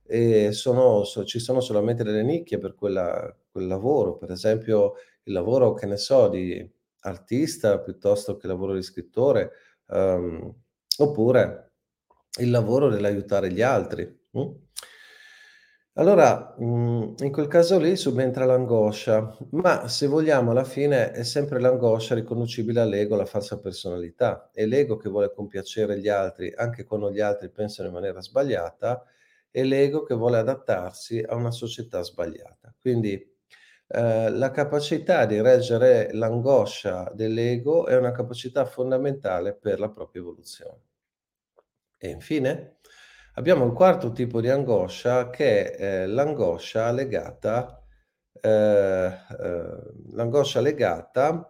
e 0.08 0.52
sono 0.52 1.04
so 1.04 1.24
ci 1.26 1.40
sono 1.40 1.62
solamente 1.62 2.04
delle 2.04 2.24
nicchie 2.24 2.58
per 2.60 2.76
quella 2.76 3.36
quel 3.52 3.68
lavoro. 3.68 4.18
Per 4.18 4.32
esempio 4.32 4.94
il 5.24 5.34
lavoro, 5.34 5.74
che 5.74 5.86
ne 5.88 5.98
so, 5.98 6.28
di 6.30 6.68
artista 7.02 7.80
piuttosto 7.80 8.38
che 8.38 8.48
lavoro 8.48 8.74
di 8.76 8.82
scrittore, 8.84 9.52
uhm, 9.88 10.54
oppure 11.00 11.74
il 12.40 12.50
lavoro 12.52 12.90
dell'aiutare 12.90 13.52
gli 13.52 13.62
altri, 13.62 14.04
mh? 14.32 14.52
Allora, 15.98 16.54
mhmm, 16.60 17.16
in 17.20 17.32
quel 17.32 17.48
caso 17.48 17.80
lì 17.80 17.96
subentra 17.96 18.44
l'angoscia, 18.44 19.38
ma 19.52 19.88
se 19.88 20.08
vogliamo 20.08 20.52
alla 20.52 20.66
fine 20.66 21.12
è 21.12 21.24
sempre 21.24 21.58
l'angoscia 21.62 22.16
riconducibile 22.16 22.82
all'ego, 22.82 23.14
alla 23.16 23.26
falsa 23.26 23.60
personalità. 23.60 24.50
È 24.54 24.66
l'ego 24.66 24.98
che 24.98 25.08
vuole 25.10 25.32
compiacere 25.34 25.98
gli 26.00 26.10
altri 26.10 26.52
anche 26.54 26.84
quando 26.84 27.10
gli 27.12 27.22
altri 27.22 27.50
pensano 27.50 27.88
in 27.88 27.94
maniera 27.94 28.20
sbagliata, 28.22 29.06
è 29.50 29.64
l'ego 29.64 30.04
che 30.04 30.16
vuole 30.16 30.38
adattarsi 30.38 31.20
a 31.26 31.36
una 31.36 31.52
società 31.52 32.02
sbagliata. 32.04 32.74
Quindi, 32.78 33.34
ehm, 33.88 34.38
la 34.38 34.52
capacità 34.52 35.26
di 35.26 35.42
reggere 35.42 36.12
l'angoscia 36.14 37.12
dell'ego 37.14 37.86
è 37.88 37.96
una 37.98 38.12
capacità 38.12 38.66
fondamentale 38.66 39.54
per 39.56 39.80
la 39.80 39.90
propria 39.90 40.22
evoluzione. 40.22 40.82
E 41.98 42.10
infine 42.10 42.78
abbiamo 43.36 43.66
il 43.66 43.74
quarto 43.74 44.12
tipo 44.12 44.42
di 44.42 44.50
angoscia 44.50 45.30
che 45.30 45.72
è, 45.74 46.04
ehm, 46.04 46.14
l'angoscia 46.14 46.92
legata 46.92 47.82
ehm, 48.42 49.14
ehm, 49.40 50.14
l'angoscia 50.16 50.60
legata 50.62 51.50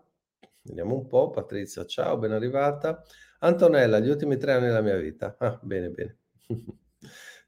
vediamo 0.63 0.95
un 0.95 1.07
po', 1.07 1.29
Patrizia 1.29 1.85
ciao, 1.85 2.17
ben 2.17 2.31
arrivata. 2.31 3.03
Antonella, 3.39 3.99
gli 3.99 4.09
ultimi 4.09 4.37
3 4.37 4.53
anni 4.53 4.67
della 4.67 4.81
mia 4.81 4.97
vita. 4.97 5.35
Ah, 5.39 5.59
bene, 5.61 5.89
bene. 5.89 6.17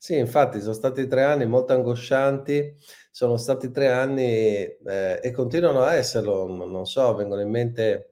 Sì, 0.02 0.16
infatti 0.16 0.62
son 0.62 0.76
stati 0.76 1.08
3 1.08 1.24
anni 1.24 1.48
molto 1.48 1.74
angoscianti, 1.74 2.76
sono 3.10 3.36
stati 3.38 3.72
3 3.72 3.88
anni, 3.88 4.64
ehm, 4.64 5.20
e 5.24 5.32
continuano 5.32 5.82
a 5.82 5.96
esserlo, 5.96 6.46
non 6.46 6.86
so, 6.86 7.16
vengono 7.16 7.42
in 7.42 7.50
mente 7.50 8.12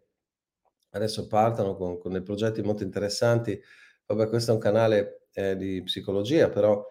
adesso 0.91 1.27
partono 1.27 1.75
con 1.75 1.97
con 1.99 2.11
dei 2.13 2.23
progetti 2.23 2.61
molto 2.63 2.83
interessanti. 2.83 3.59
Vabbè, 4.07 4.29
questo 4.29 4.51
è 4.51 4.53
un 4.55 4.59
canale, 4.59 5.27
ehm, 5.33 5.53
di 5.57 5.83
psicologia, 5.83 6.49
però, 6.49 6.83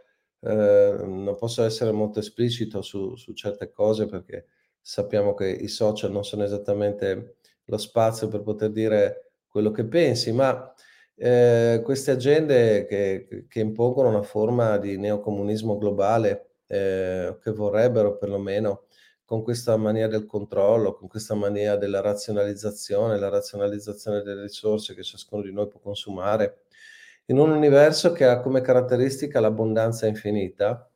ehm, 0.42 1.22
non 1.24 1.36
posso 1.36 1.64
essere 1.64 1.90
molto 1.92 2.20
esplicito 2.20 2.82
su 2.82 3.16
su 3.16 3.32
certe 3.34 3.70
cose 3.72 4.06
perché 4.06 4.46
sappiamo 4.80 5.34
che 5.34 5.48
i 5.50 5.68
social 5.68 6.12
non 6.12 6.24
sono 6.24 6.44
esattamente 6.44 7.36
lo 7.66 7.78
spazio 7.78 8.28
per 8.28 8.42
poter 8.42 8.70
dire 8.70 9.32
quello 9.48 9.70
che 9.72 9.86
pensi, 9.86 10.32
ma, 10.32 10.72
ehm, 11.16 11.82
queste 11.82 12.10
agende 12.12 12.86
che 12.86 13.46
che 13.48 13.60
impongono 13.60 14.08
una 14.08 14.22
forma 14.22 14.78
di 14.78 14.96
neocomunismo 14.98 15.76
globale, 15.78 16.50
ehm, 16.66 17.38
che 17.40 17.50
vorrebbero 17.52 18.16
perlomeno 18.16 18.84
con 19.24 19.42
questa 19.42 19.76
mania 19.76 20.06
del 20.08 20.26
controllo, 20.26 20.94
con 20.94 21.08
questa 21.08 21.34
mania 21.34 21.76
della 21.76 22.00
razionalizzazione, 22.00 23.18
la 23.18 23.28
razionalizzazione 23.30 24.22
delle 24.22 24.42
risorse 24.42 24.94
che 24.94 25.02
ciascuno 25.02 25.42
di 25.42 25.52
noi 25.52 25.68
può 25.68 25.80
consumare, 25.80 26.64
in 27.26 27.38
un 27.38 27.50
universo 27.50 28.12
che 28.12 28.26
ha 28.26 28.40
come 28.40 28.60
caratteristica 28.60 29.40
l'abbondanza 29.40 30.06
infinita, 30.06 30.90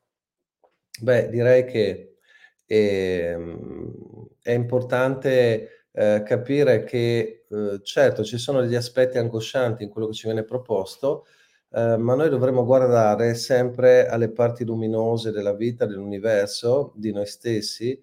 beh, 1.01 1.29
direi 1.29 1.65
che, 1.65 2.17
ehm, 2.65 4.27
è 4.41 4.51
importante, 4.51 5.78
ehm, 5.99 6.23
capire 6.23 6.83
che, 6.83 7.45
uhm, 7.49 7.81
certo 7.83 8.23
ci 8.23 8.37
sono 8.37 8.61
degli 8.61 8.75
aspetti 8.75 9.17
angoscianti 9.17 9.83
in 9.83 9.89
quello 9.89 10.07
che 10.07 10.13
ci 10.13 10.25
viene 10.27 10.43
proposto, 10.43 11.25
ehm, 11.71 12.01
ma 12.01 12.15
noi 12.15 12.29
dovremmo 12.29 12.65
guardare 12.65 13.33
sempre 13.35 14.07
alle 14.07 14.31
parti 14.31 14.63
luminose 14.65 15.31
della 15.31 15.53
vita, 15.53 15.85
dell'universo, 15.85 16.93
di 16.95 17.11
noi 17.11 17.25
stessi 17.25 17.99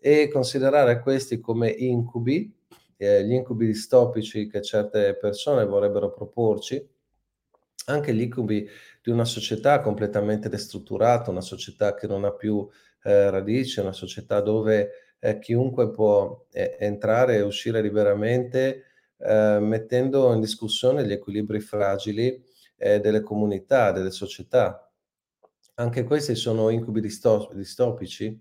e 0.00 0.28
considerare 0.30 1.00
questi 1.00 1.40
come 1.40 1.70
incubi, 1.70 2.52
ehm, 2.96 3.24
gli 3.26 3.32
incubi 3.32 3.66
distopici 3.66 4.48
che 4.48 4.62
certe 4.62 5.16
persone 5.16 5.64
vorrebbero 5.66 6.10
proporci, 6.12 6.86
anche 7.86 8.14
gli 8.14 8.20
incubi 8.22 8.68
di 9.02 9.10
una 9.10 9.24
società 9.24 9.80
completamente 9.80 10.48
destrutturata, 10.48 11.30
una 11.30 11.40
società 11.40 11.94
che 11.94 12.06
non 12.06 12.24
ha 12.24 12.32
più, 12.32 12.66
ehm, 13.04 13.30
radici, 13.30 13.80
una 13.80 13.92
società 13.92 14.40
dove, 14.40 14.90
ehm, 15.20 15.38
chiunque 15.40 15.90
può 15.90 16.46
e 16.52 16.76
entrare 16.80 17.36
e 17.36 17.42
uscire 17.42 17.80
liberamente, 17.82 18.84
ehm, 19.18 19.64
mettendo 19.64 20.32
in 20.34 20.40
discussione 20.40 21.06
gli 21.06 21.12
equilibri 21.12 21.60
fragili, 21.60 22.42
ehm, 22.76 23.00
delle 23.00 23.20
comunità, 23.22 23.92
delle 23.92 24.10
società. 24.10 24.82
Anche 25.74 26.04
questi 26.04 26.34
sono 26.34 26.70
incubi 26.70 27.00
disto 27.00 27.50
distopici, 27.54 28.38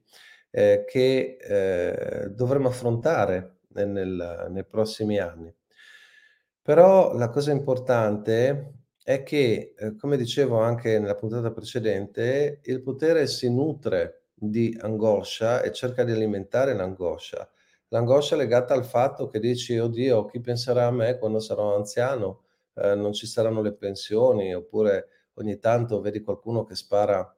ehm, 0.52 0.86
che, 0.86 1.38
ehm, 1.40 2.28
dovremmo 2.28 2.68
affrontare 2.70 3.60
ne 3.70 3.86
nel 3.86 4.48
nei 4.52 4.66
prossimi 4.66 5.20
anni. 5.20 5.54
Però 6.66 7.14
la 7.16 7.30
cosa 7.30 7.52
importante 7.52 8.74
è 9.04 9.24
che, 9.24 9.74
come 9.98 10.18
dicevo 10.18 10.60
anche 10.60 11.00
nella 11.00 11.16
puntata 11.16 11.52
precedente, 11.52 12.60
il 12.66 12.82
potere 12.82 13.26
si 13.28 13.50
nutre 13.50 14.27
di 14.40 14.78
angoscia 14.80 15.62
e 15.64 15.72
cerca 15.72 16.04
di 16.04 16.12
alimentare 16.12 16.74
l'angoscia. 16.76 17.50
L'angoscia 17.90 18.36
è 18.36 18.38
legata 18.38 18.74
al 18.74 18.86
fatto 18.86 19.28
che 19.28 19.40
dici: 19.40 19.78
"Oddio, 19.78 20.26
chi 20.26 20.40
penserà 20.42 20.86
a 20.88 20.92
me 20.92 21.18
quando 21.18 21.40
sarò 21.40 21.76
anziano? 21.76 22.44
Ehm, 22.76 23.02
non 23.02 23.14
ci 23.14 23.26
saranno 23.28 23.62
le 23.62 23.74
pensioni." 23.74 24.54
Oppure 24.54 25.08
ogni 25.36 25.60
tanto 25.60 26.02
vedi 26.02 26.22
qualcuno 26.22 26.64
che 26.66 26.76
spara 26.76 27.36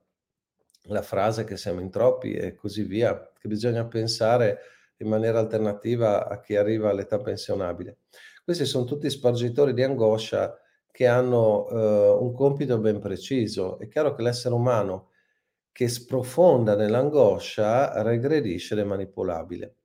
la 0.84 1.02
frase 1.02 1.44
che 1.44 1.58
siamo 1.58 1.82
in 1.82 1.90
troppi 1.90 2.34
e 2.34 2.56
così 2.56 2.84
via, 2.84 3.32
che 3.40 3.48
bisogna 3.48 3.86
pensare 3.88 4.60
in 4.98 5.08
maniera 5.08 5.40
alternativa 5.40 6.28
a 6.28 6.40
chi 6.40 6.56
arriva 6.56 6.90
all'età 6.90 7.20
pensionabile. 7.20 8.00
Questi 8.44 8.66
son 8.66 8.86
tutti 8.86 9.10
spargitori 9.10 9.74
di 9.74 9.84
angoscia 9.84 10.58
che 10.92 11.08
hanno, 11.08 11.66
uhm, 11.70 12.24
un 12.24 12.34
compito 12.34 12.78
ben 12.80 13.00
preciso. 13.00 13.78
È 13.80 13.88
chiaro 13.88 14.14
che 14.16 14.22
l'essere 14.24 14.56
umano 14.56 15.09
che 15.80 15.88
sprofonda 15.88 16.76
nell'angoscia 16.76 18.02
regredisce 18.02 18.74
ed 18.74 18.82
è 18.82 18.84
manipolabile. 18.84 19.76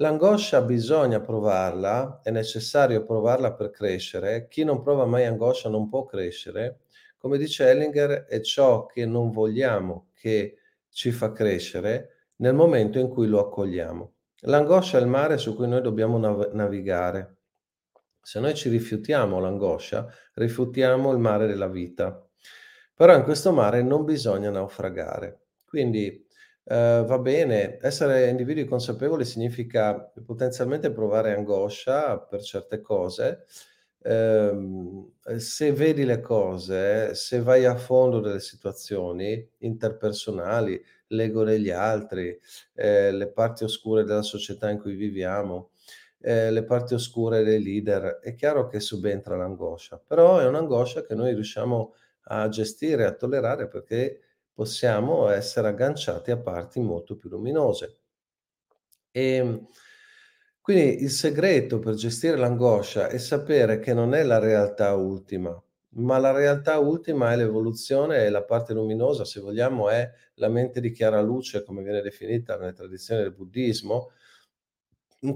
L'angoscia 0.00 0.60
bisogna 0.62 1.20
provarla, 1.20 2.22
è 2.24 2.32
necessario 2.32 3.04
provarla 3.04 3.54
per 3.54 3.70
crescere. 3.70 4.48
Chi 4.48 4.64
non 4.64 4.82
prova 4.82 5.06
mai 5.06 5.24
angoscia 5.24 5.68
non 5.68 5.88
può 5.88 6.06
crescere. 6.06 6.80
Come 7.18 7.38
dice 7.38 7.68
Hellinger, 7.68 8.24
è 8.24 8.40
ciò 8.40 8.86
che 8.86 9.06
non 9.06 9.30
vogliamo 9.30 10.08
che 10.12 10.56
ci 10.90 11.12
fa 11.12 11.30
crescere 11.30 12.32
nel 12.38 12.54
momento 12.54 12.98
in 12.98 13.08
cui 13.08 13.28
lo 13.28 13.38
accogliamo. 13.38 14.14
L'angoscia 14.46 14.98
è 14.98 15.00
il 15.02 15.06
mare 15.06 15.38
su 15.38 15.54
cui 15.54 15.68
noi 15.68 15.82
dobbiamo 15.82 16.18
nav 16.18 16.50
navigare. 16.52 17.36
Se 18.20 18.40
noi 18.40 18.56
ci 18.56 18.68
rifiutiamo 18.68 19.38
l'angoscia, 19.38 20.04
rifiutiamo 20.34 21.12
il 21.12 21.18
mare 21.18 21.46
della 21.46 21.68
vita. 21.68 22.26
Però 23.02 23.16
in 23.16 23.24
questo 23.24 23.50
mare 23.50 23.82
non 23.82 24.04
bisogna 24.04 24.48
naufragare. 24.50 25.46
Quindi, 25.64 26.24
ehm, 26.66 27.04
va 27.04 27.18
bene, 27.18 27.78
essere 27.82 28.28
individui 28.28 28.64
consapevoli 28.64 29.24
significa 29.24 29.98
potenzialmente 30.24 30.92
provare 30.92 31.34
angoscia 31.34 32.20
per 32.20 32.42
certe 32.42 32.80
cose. 32.80 33.44
Ehm, 34.04 35.14
se 35.36 35.72
vedi 35.72 36.04
le 36.04 36.20
cose, 36.20 37.16
se 37.16 37.40
vai 37.42 37.64
a 37.64 37.74
fondo 37.76 38.20
delle 38.20 38.38
situazioni 38.38 39.48
interpersonali, 39.58 40.80
l'ego 41.08 41.42
degli 41.42 41.70
altri, 41.70 42.38
ehm, 42.74 43.16
le 43.16 43.28
parti 43.32 43.64
oscure 43.64 44.04
della 44.04 44.22
società 44.22 44.70
in 44.70 44.78
cui 44.78 44.94
viviamo, 44.94 45.70
ehm, 46.20 46.52
le 46.52 46.64
parti 46.64 46.94
oscure 46.94 47.42
dei 47.42 47.60
leader, 47.62 48.20
è 48.22 48.34
chiaro 48.34 48.68
che 48.68 48.78
subentra 48.80 49.36
l'angoscia, 49.36 50.00
però 50.06 50.38
è 50.38 50.46
un'angoscia 50.46 51.02
che 51.04 51.14
noi 51.16 51.34
riusciamo 51.34 51.94
a 52.24 52.48
gestire, 52.48 53.04
a 53.04 53.14
tollerare 53.14 53.68
perché 53.68 54.20
possiamo 54.52 55.28
essere 55.28 55.68
agganciati 55.68 56.30
a 56.30 56.38
parti 56.38 56.80
molto 56.80 57.16
più 57.16 57.28
luminose. 57.30 57.98
Ehm, 59.12 59.66
quindi 60.60 61.02
il 61.02 61.10
segreto 61.10 61.78
per 61.78 61.94
gestire 61.94 62.36
l'angoscia 62.36 63.08
è 63.08 63.18
sapere 63.18 63.78
che 63.80 63.94
non 63.94 64.14
è 64.14 64.22
la 64.22 64.38
realtà 64.38 64.94
ultima, 64.94 65.60
ma 65.94 66.18
la 66.18 66.30
realtà 66.32 66.78
ultima 66.78 67.32
è 67.32 67.36
l'evoluzione 67.36 68.24
e 68.24 68.30
la 68.30 68.44
parte 68.44 68.72
luminosa, 68.72 69.24
se 69.24 69.40
vogliamo, 69.40 69.90
è 69.90 70.08
la 70.34 70.48
mente 70.48 70.80
di 70.80 70.92
chiara 70.92 71.20
luce, 71.20 71.64
come 71.64 71.82
viene 71.82 72.00
definita 72.00 72.56
nelle 72.56 72.72
tradizioni 72.72 73.22
del 73.22 73.32
buddismo, 73.34 74.10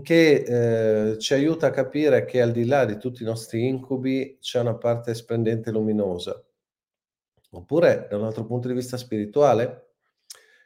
che 0.02 1.10
eh, 1.12 1.18
ci 1.18 1.34
aiuta 1.34 1.68
a 1.68 1.70
capire 1.70 2.24
che 2.24 2.40
al 2.40 2.52
di 2.52 2.64
là 2.66 2.84
di 2.84 2.98
tutti 2.98 3.22
i 3.22 3.26
nostri 3.26 3.66
incubi 3.66 4.38
c'è 4.40 4.60
una 4.60 4.76
parte 4.76 5.14
splendente 5.14 5.70
e 5.70 5.72
luminosa. 5.72 6.45
Oppure, 7.56 8.06
da 8.10 8.18
un 8.18 8.24
altro 8.24 8.44
punto 8.44 8.68
di 8.68 8.74
vista 8.74 8.98
spirituale, 8.98 9.94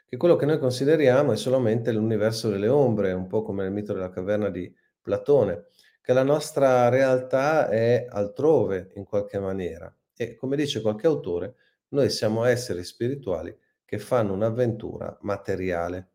che 0.07 0.17
quello 0.17 0.35
che 0.35 0.45
noi 0.45 0.59
consideriamo 0.59 1.31
è 1.31 1.37
solamente 1.37 1.93
l'universo 1.93 2.51
delle 2.51 2.67
ombre, 2.67 3.13
un 3.13 3.29
po' 3.29 3.43
come 3.43 3.63
nel 3.63 3.73
mito 3.73 3.93
della 3.93 4.11
caverna 4.11 4.51
di 4.51 4.75
Platone, 5.01 5.67
che 6.03 6.13
la 6.13 6.25
nostra 6.25 6.89
realtà 6.89 7.69
è 7.69 8.07
altrove 8.09 8.91
in 8.95 9.05
qualche 9.05 9.39
maniera. 9.39 9.95
E 10.17 10.35
come 10.35 10.57
dice 10.57 10.81
qualche 10.81 11.07
autore, 11.07 11.55
noi 11.91 12.11
siamo 12.11 12.45
esseri 12.45 12.83
spirituali 12.83 13.57
che 13.85 13.99
fanno 13.99 14.33
un'avventura 14.33 15.17
materiale. 15.23 16.09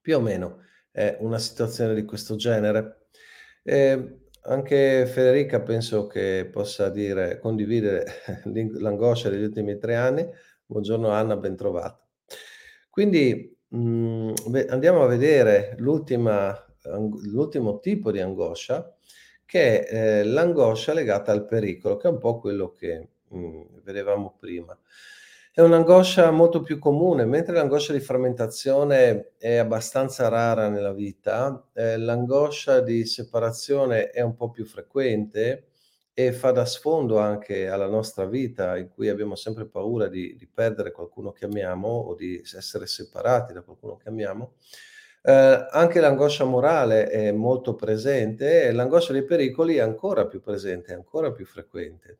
Più 0.00 0.16
o 0.16 0.20
meno 0.20 0.62
è 0.90 1.18
una 1.20 1.38
situazione 1.38 1.94
di 1.94 2.04
questo 2.06 2.36
genere. 2.36 3.08
E 3.62 4.27
anche 4.42 5.06
Federica 5.06 5.60
penso 5.60 6.06
che 6.06 6.48
possa 6.50 6.88
dire, 6.88 7.38
condividere 7.38 8.04
l'angoscia 8.78 9.28
degli 9.28 9.42
ultimi 9.42 9.78
tre 9.78 9.96
anni. 9.96 10.26
Buongiorno 10.66 11.10
Anna, 11.10 11.36
ben 11.36 11.56
trovata. 11.56 12.00
Quindi 12.90 13.56
mh, 13.68 13.78
mm, 13.78 14.34
andiamo 14.68 15.02
a 15.02 15.06
vedere 15.06 15.74
l'ultimo 15.78 16.66
tipo 17.80 18.10
di 18.10 18.20
angoscia, 18.20 18.94
che 19.44 19.84
è 19.84 20.20
eh, 20.20 20.24
l'angoscia 20.24 20.92
legata 20.92 21.32
al 21.32 21.46
pericolo, 21.46 21.96
che 21.96 22.08
è 22.08 22.10
un 22.10 22.18
po' 22.18 22.38
quello 22.38 22.72
che 22.72 23.08
mh, 23.28 23.38
mm, 23.38 23.62
vedevamo 23.82 24.36
prima. 24.38 24.78
È 25.58 25.60
un'angoscia 25.60 26.30
molto 26.30 26.62
più 26.62 26.78
comune, 26.78 27.24
mentre 27.24 27.52
l'angoscia 27.52 27.92
di 27.92 27.98
frammentazione 27.98 29.32
è 29.38 29.56
abbastanza 29.56 30.28
rara 30.28 30.68
nella 30.68 30.92
vita, 30.92 31.68
eh, 31.74 31.96
l'angoscia 31.98 32.78
di 32.78 33.04
separazione 33.04 34.10
è 34.10 34.20
un 34.20 34.36
po' 34.36 34.50
più 34.50 34.64
frequente 34.64 35.70
e 36.14 36.30
fa 36.32 36.52
da 36.52 36.64
sfondo 36.64 37.18
anche 37.18 37.66
alla 37.66 37.88
nostra 37.88 38.24
vita 38.26 38.76
in 38.76 38.88
cui 38.88 39.08
abbiamo 39.08 39.34
sempre 39.34 39.66
paura 39.66 40.06
di, 40.06 40.36
di 40.36 40.46
perdere 40.46 40.92
qualcuno 40.92 41.32
che 41.32 41.46
amiamo 41.46 41.88
o 41.88 42.14
di 42.14 42.40
essere 42.56 42.86
separati 42.86 43.52
da 43.52 43.62
qualcuno 43.62 43.96
che 43.96 44.10
amiamo. 44.10 44.52
Eh, 45.22 45.66
anche 45.72 45.98
l'angoscia 45.98 46.44
morale 46.44 47.08
è 47.08 47.32
molto 47.32 47.74
presente 47.74 48.62
e 48.62 48.70
l'angoscia 48.70 49.12
dei 49.12 49.24
pericoli 49.24 49.74
è 49.74 49.80
ancora 49.80 50.24
più 50.28 50.40
presente, 50.40 50.94
ancora 50.94 51.32
più 51.32 51.44
frequente. 51.46 52.18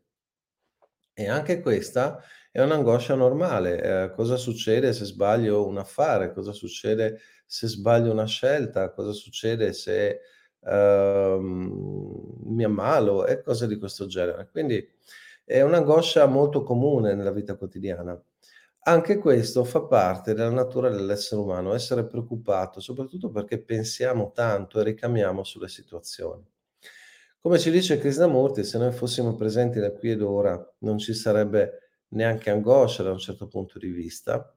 E 1.21 1.29
anche 1.29 1.61
questa 1.61 2.23
è 2.53 2.61
un'angoscia 2.63 3.17
normale. 3.17 4.05
Eh, 4.05 4.11
cosa 4.13 4.37
succede 4.37 4.93
se 4.93 5.05
sbaglio 5.05 5.67
un 5.67 5.77
affare? 5.79 6.33
Cosa 6.33 6.53
succede 6.53 7.19
se 7.45 7.67
sbaglio 7.67 8.13
una 8.13 8.25
scelta? 8.27 8.93
Cosa 8.93 9.11
succede 9.11 9.73
se 9.73 10.21
ehm, 10.63 12.37
mi 12.45 12.63
ammalo? 12.63 13.27
E 13.27 13.43
cose 13.43 13.67
di 13.67 13.77
questo 13.79 14.07
genere. 14.07 14.49
Quindi 14.53 14.89
è 15.45 15.61
un'angoscia 15.61 16.25
molto 16.27 16.63
comune 16.63 17.15
nella 17.15 17.33
vita 17.33 17.57
quotidiana. 17.57 18.17
Anche 18.85 19.19
questo 19.19 19.65
fa 19.65 19.83
parte 19.83 20.35
della 20.35 20.51
natura 20.51 20.89
dell'essere 20.89 21.41
umano, 21.41 21.75
essere 21.75 22.07
preoccupato, 22.07 22.79
soprattutto 22.79 23.29
perché 23.31 23.61
pensiamo 23.61 24.31
tanto 24.33 24.79
e 24.81 24.85
ricamiamo 24.85 25.43
sulle 25.43 25.69
situazioni. 25.69 26.47
Come 27.41 27.61
ci 27.61 27.71
dice 27.71 27.99
Krishnamurti, 27.99 28.65
se 28.65 28.79
noi 28.79 28.91
fossimo 28.91 29.37
presenti 29.37 29.79
da 29.79 29.93
qui 29.93 30.11
ed 30.11 30.23
ora, 30.23 30.61
non 30.79 30.99
ci 30.99 31.15
sarebbe 31.15 31.93
neanche 32.09 32.51
angoscia 32.51 33.05
da 33.05 33.13
un 33.13 33.19
certo 33.19 33.47
punto 33.47 33.79
di 33.79 33.91
vista. 33.91 34.53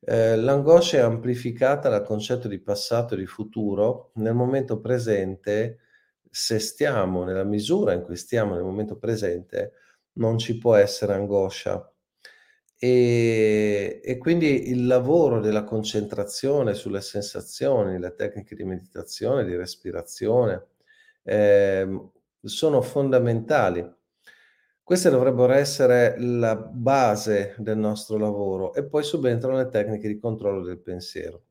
Eh, 0.00 0.36
l'angoscia 0.36 0.98
è 0.98 1.00
amplificata 1.00 1.88
dal 1.88 2.02
concetto 2.02 2.48
di 2.48 2.58
passato 2.58 3.14
e 3.14 3.18
di 3.18 3.26
futuro. 3.26 4.10
Nel 4.14 4.34
momento 4.34 4.80
presente, 4.80 5.78
se 6.28 6.58
stiamo 6.58 7.22
nella 7.22 7.44
misura 7.44 7.92
in 7.92 8.02
cui 8.02 8.16
stiamo 8.16 8.54
nel 8.54 8.64
momento 8.64 8.96
presente, 8.98 9.74
non 10.14 10.38
ci 10.38 10.58
può 10.58 10.74
essere 10.74 11.14
angoscia. 11.14 11.88
E, 12.76 14.00
e 14.02 14.18
quindi 14.18 14.70
il 14.70 14.86
lavoro 14.86 15.38
della 15.38 15.62
concentrazione 15.62 16.74
sulle 16.74 17.00
sensazioni, 17.00 17.96
le 17.98 18.14
tecniche 18.16 18.56
di 18.56 18.64
meditazione, 18.64 19.44
di 19.44 19.54
respirazione, 19.54 20.66
eh, 21.28 22.10
sono 22.42 22.80
fondamentali 22.80 23.96
queste 24.88 25.10
dovrebbero 25.10 25.52
essere 25.52 26.18
la 26.18 26.56
base 26.56 27.54
del 27.58 27.76
nostro 27.76 28.16
lavoro 28.16 28.72
e 28.72 28.86
poi 28.86 29.02
subentrano 29.04 29.58
le 29.58 29.68
tecniche 29.68 30.08
di 30.08 30.18
controllo 30.18 30.62
del 30.62 30.80
pensiero. 30.80 31.42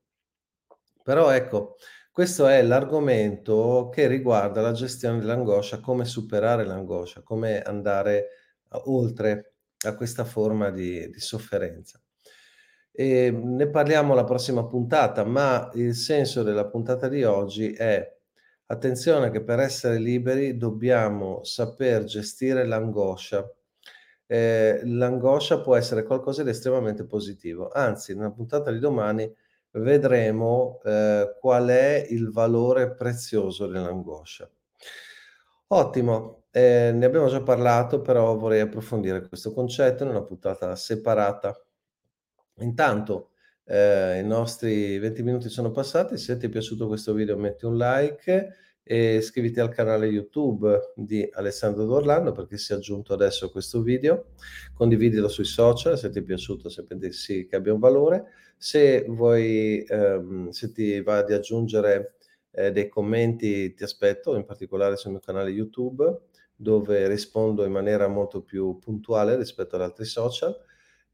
Però 1.03 1.29
ecco, 1.29 1.75
questo 2.11 2.47
è 2.47 2.63
l'argomento 2.63 3.91
che 3.93 4.07
riguarda 4.07 4.61
la 4.61 4.71
gestione 4.71 5.19
dell'angoscia, 5.19 5.79
come 5.79 6.05
superare 6.05 6.65
l'angoscia, 6.65 7.21
come 7.21 7.61
andare 7.61 8.29
oltre 8.85 9.53
a 9.85 9.95
questa 9.95 10.25
forma 10.25 10.71
di, 10.71 11.07
di 11.07 11.19
sofferenza. 11.19 12.01
E 12.91 13.29
ne 13.29 13.69
parliamo 13.69 14.13
alla 14.13 14.23
prossima 14.23 14.65
puntata, 14.65 15.23
ma 15.23 15.69
il 15.75 15.93
senso 15.93 16.41
della 16.41 16.65
puntata 16.65 17.07
di 17.07 17.23
oggi 17.23 17.71
è 17.73 18.16
Attenzione 18.69 19.31
che 19.31 19.41
per 19.41 19.59
essere 19.59 19.97
liberi 19.97 20.57
dobbiamo 20.57 21.41
saper 21.45 22.03
gestire 22.03 22.65
l'angoscia. 22.65 23.49
Eh, 24.25 24.81
l'angoscia 24.83 25.61
può 25.61 25.77
essere 25.77 26.03
qualcosa 26.03 26.43
di 26.43 26.49
estremamente 26.49 27.05
positivo. 27.05 27.69
Anzi, 27.69 28.13
nella 28.13 28.31
puntata 28.31 28.69
di 28.71 28.79
domani 28.79 29.33
vedremo 29.71 30.81
eh, 30.83 31.37
qual 31.39 31.67
è 31.67 32.05
il 32.09 32.29
valore 32.29 32.93
prezioso 32.93 33.67
dell'angoscia. 33.67 34.49
Ottimo, 35.67 36.43
eh, 36.51 36.91
ne 36.93 37.05
abbiamo 37.05 37.29
già 37.29 37.41
parlato, 37.41 38.01
però 38.01 38.35
vorrei 38.35 38.59
approfondire 38.59 39.25
questo 39.29 39.53
concetto 39.53 40.03
in 40.03 40.09
una 40.09 40.23
puntata 40.23 40.75
separata. 40.75 41.57
Intanto, 42.59 43.31
eh, 43.67 44.19
I 44.19 44.25
nostri 44.25 44.97
20 44.97 45.23
minuti 45.23 45.49
sono 45.49 45.71
passati, 45.71 46.17
se 46.17 46.37
ti 46.37 46.45
è 46.45 46.49
piaciuto 46.49 46.87
questo 46.87 47.13
video 47.13 47.37
metti 47.37 47.65
un 47.65 47.77
like 47.77 48.53
e 48.81 49.15
iscriviti 49.15 49.59
al 49.59 49.69
canale 49.69 50.07
YouTube 50.07 50.93
di 50.95 51.27
Alessandro 51.33 51.85
D'Orlando 51.85 52.31
perché 52.31 52.57
si 52.57 52.71
è 52.71 52.75
aggiunto 52.77 53.13
adesso 53.13 53.51
questo 53.51 53.81
video, 53.81 54.27
condividilo 54.73 55.27
sui 55.27 55.43
social 55.43 55.97
se 55.97 56.09
ti 56.09 56.19
è 56.19 56.21
piaciuto, 56.21 56.69
se 56.69 56.83
pensi 56.85 57.45
che 57.45 57.57
abbia 57.57 57.73
un 57.73 57.79
valore, 57.79 58.27
se 58.55 59.03
vuoi, 59.09 59.83
ehm, 59.85 60.49
se 60.49 60.71
ti 60.71 61.01
va 61.01 61.21
di 61.23 61.33
aggiungere 61.33 62.15
eh, 62.51 62.71
dei 62.71 62.87
commenti 62.87 63.73
ti 63.73 63.83
aspetto, 63.83 64.35
in 64.37 64.45
particolare 64.45 64.95
sul 64.95 65.11
mio 65.11 65.19
canale 65.19 65.49
YouTube 65.49 66.21
dove 66.55 67.07
rispondo 67.07 67.65
in 67.65 67.71
maniera 67.71 68.07
molto 68.07 68.41
più 68.41 68.79
puntuale 68.79 69.35
rispetto 69.35 69.75
ad 69.75 69.81
altri 69.83 70.05
social 70.05 70.57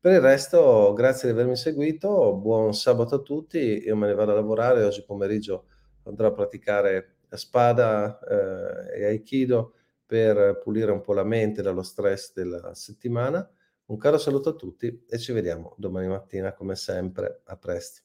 per 0.03 0.11
il 0.11 0.19
resto, 0.19 0.91
grazie 0.91 1.29
di 1.29 1.33
avermi 1.33 1.55
seguito, 1.55 2.35
buon 2.35 2.73
sabato 2.73 3.15
a 3.15 3.19
tutti, 3.19 3.57
io 3.85 3.95
me 3.95 4.07
ne 4.07 4.13
vado 4.13 4.31
a 4.31 4.35
lavorare, 4.35 4.83
oggi 4.83 5.01
pomeriggio 5.01 5.67
andrò 6.03 6.27
a 6.27 6.33
praticare 6.33 7.19
spada 7.29 8.19
eh, 8.19 8.99
e 8.99 9.05
aikido 9.05 9.75
per 10.05 10.59
pulire 10.61 10.91
un 10.91 10.99
po' 10.99 11.13
la 11.13 11.23
mente 11.23 11.61
dallo 11.61 11.83
stress 11.83 12.33
della 12.33 12.73
settimana. 12.73 13.49
Un 13.85 13.97
caro 13.97 14.17
saluto 14.17 14.49
a 14.49 14.55
tutti 14.55 15.05
e 15.07 15.17
ci 15.17 15.31
vediamo 15.31 15.73
domani 15.77 16.09
mattina 16.09 16.51
come 16.51 16.75
sempre. 16.75 17.39
A 17.45 17.55
presto. 17.55 18.01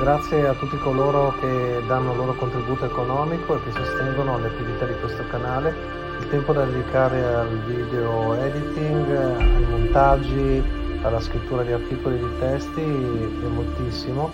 Grazie 0.00 0.44
a 0.44 0.54
tutti 0.54 0.76
coloro 0.78 1.38
che 1.38 1.84
danno 1.86 2.10
il 2.10 2.18
loro 2.18 2.34
contributo 2.34 2.84
economico 2.84 3.58
e 3.58 3.62
che 3.62 3.70
sostengono 3.70 4.40
le 4.40 4.48
attività 4.48 4.86
di 4.86 4.98
questo 4.98 5.24
canale. 5.28 6.07
Il 6.18 6.28
tempo 6.30 6.52
da 6.52 6.64
dedicare 6.64 7.22
al 7.24 7.58
video 7.64 8.34
editing, 8.34 9.10
ai 9.16 9.66
montaggi, 9.70 10.62
alla 11.02 11.20
scrittura 11.20 11.62
di 11.62 11.72
articoli 11.72 12.18
di 12.18 12.38
testi 12.38 12.82
è 12.82 13.46
moltissimo 13.46 14.30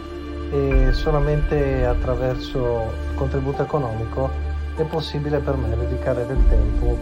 e 0.51 0.93
solamente 0.93 1.85
attraverso 1.85 2.91
il 3.11 3.17
contributo 3.17 3.63
economico 3.63 4.31
è 4.77 4.83
possibile 4.83 5.39
per 5.39 5.57
me 5.57 5.77
dedicare 5.77 6.27
del 6.27 6.39
tempo 6.49 6.97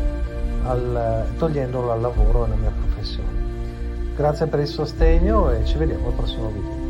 al, 0.65 1.27
togliendolo 1.39 1.91
al 1.93 2.01
lavoro 2.01 2.43
e 2.43 2.47
alla 2.47 2.55
mia 2.57 2.73
professione. 2.77 3.41
Grazie 4.15 4.47
per 4.47 4.61
il 4.61 4.67
sostegno 4.67 5.51
e 5.51 5.65
ci 5.65 5.79
vediamo 5.79 6.09
al 6.09 6.13
prossimo 6.13 6.49
video. 6.49 6.83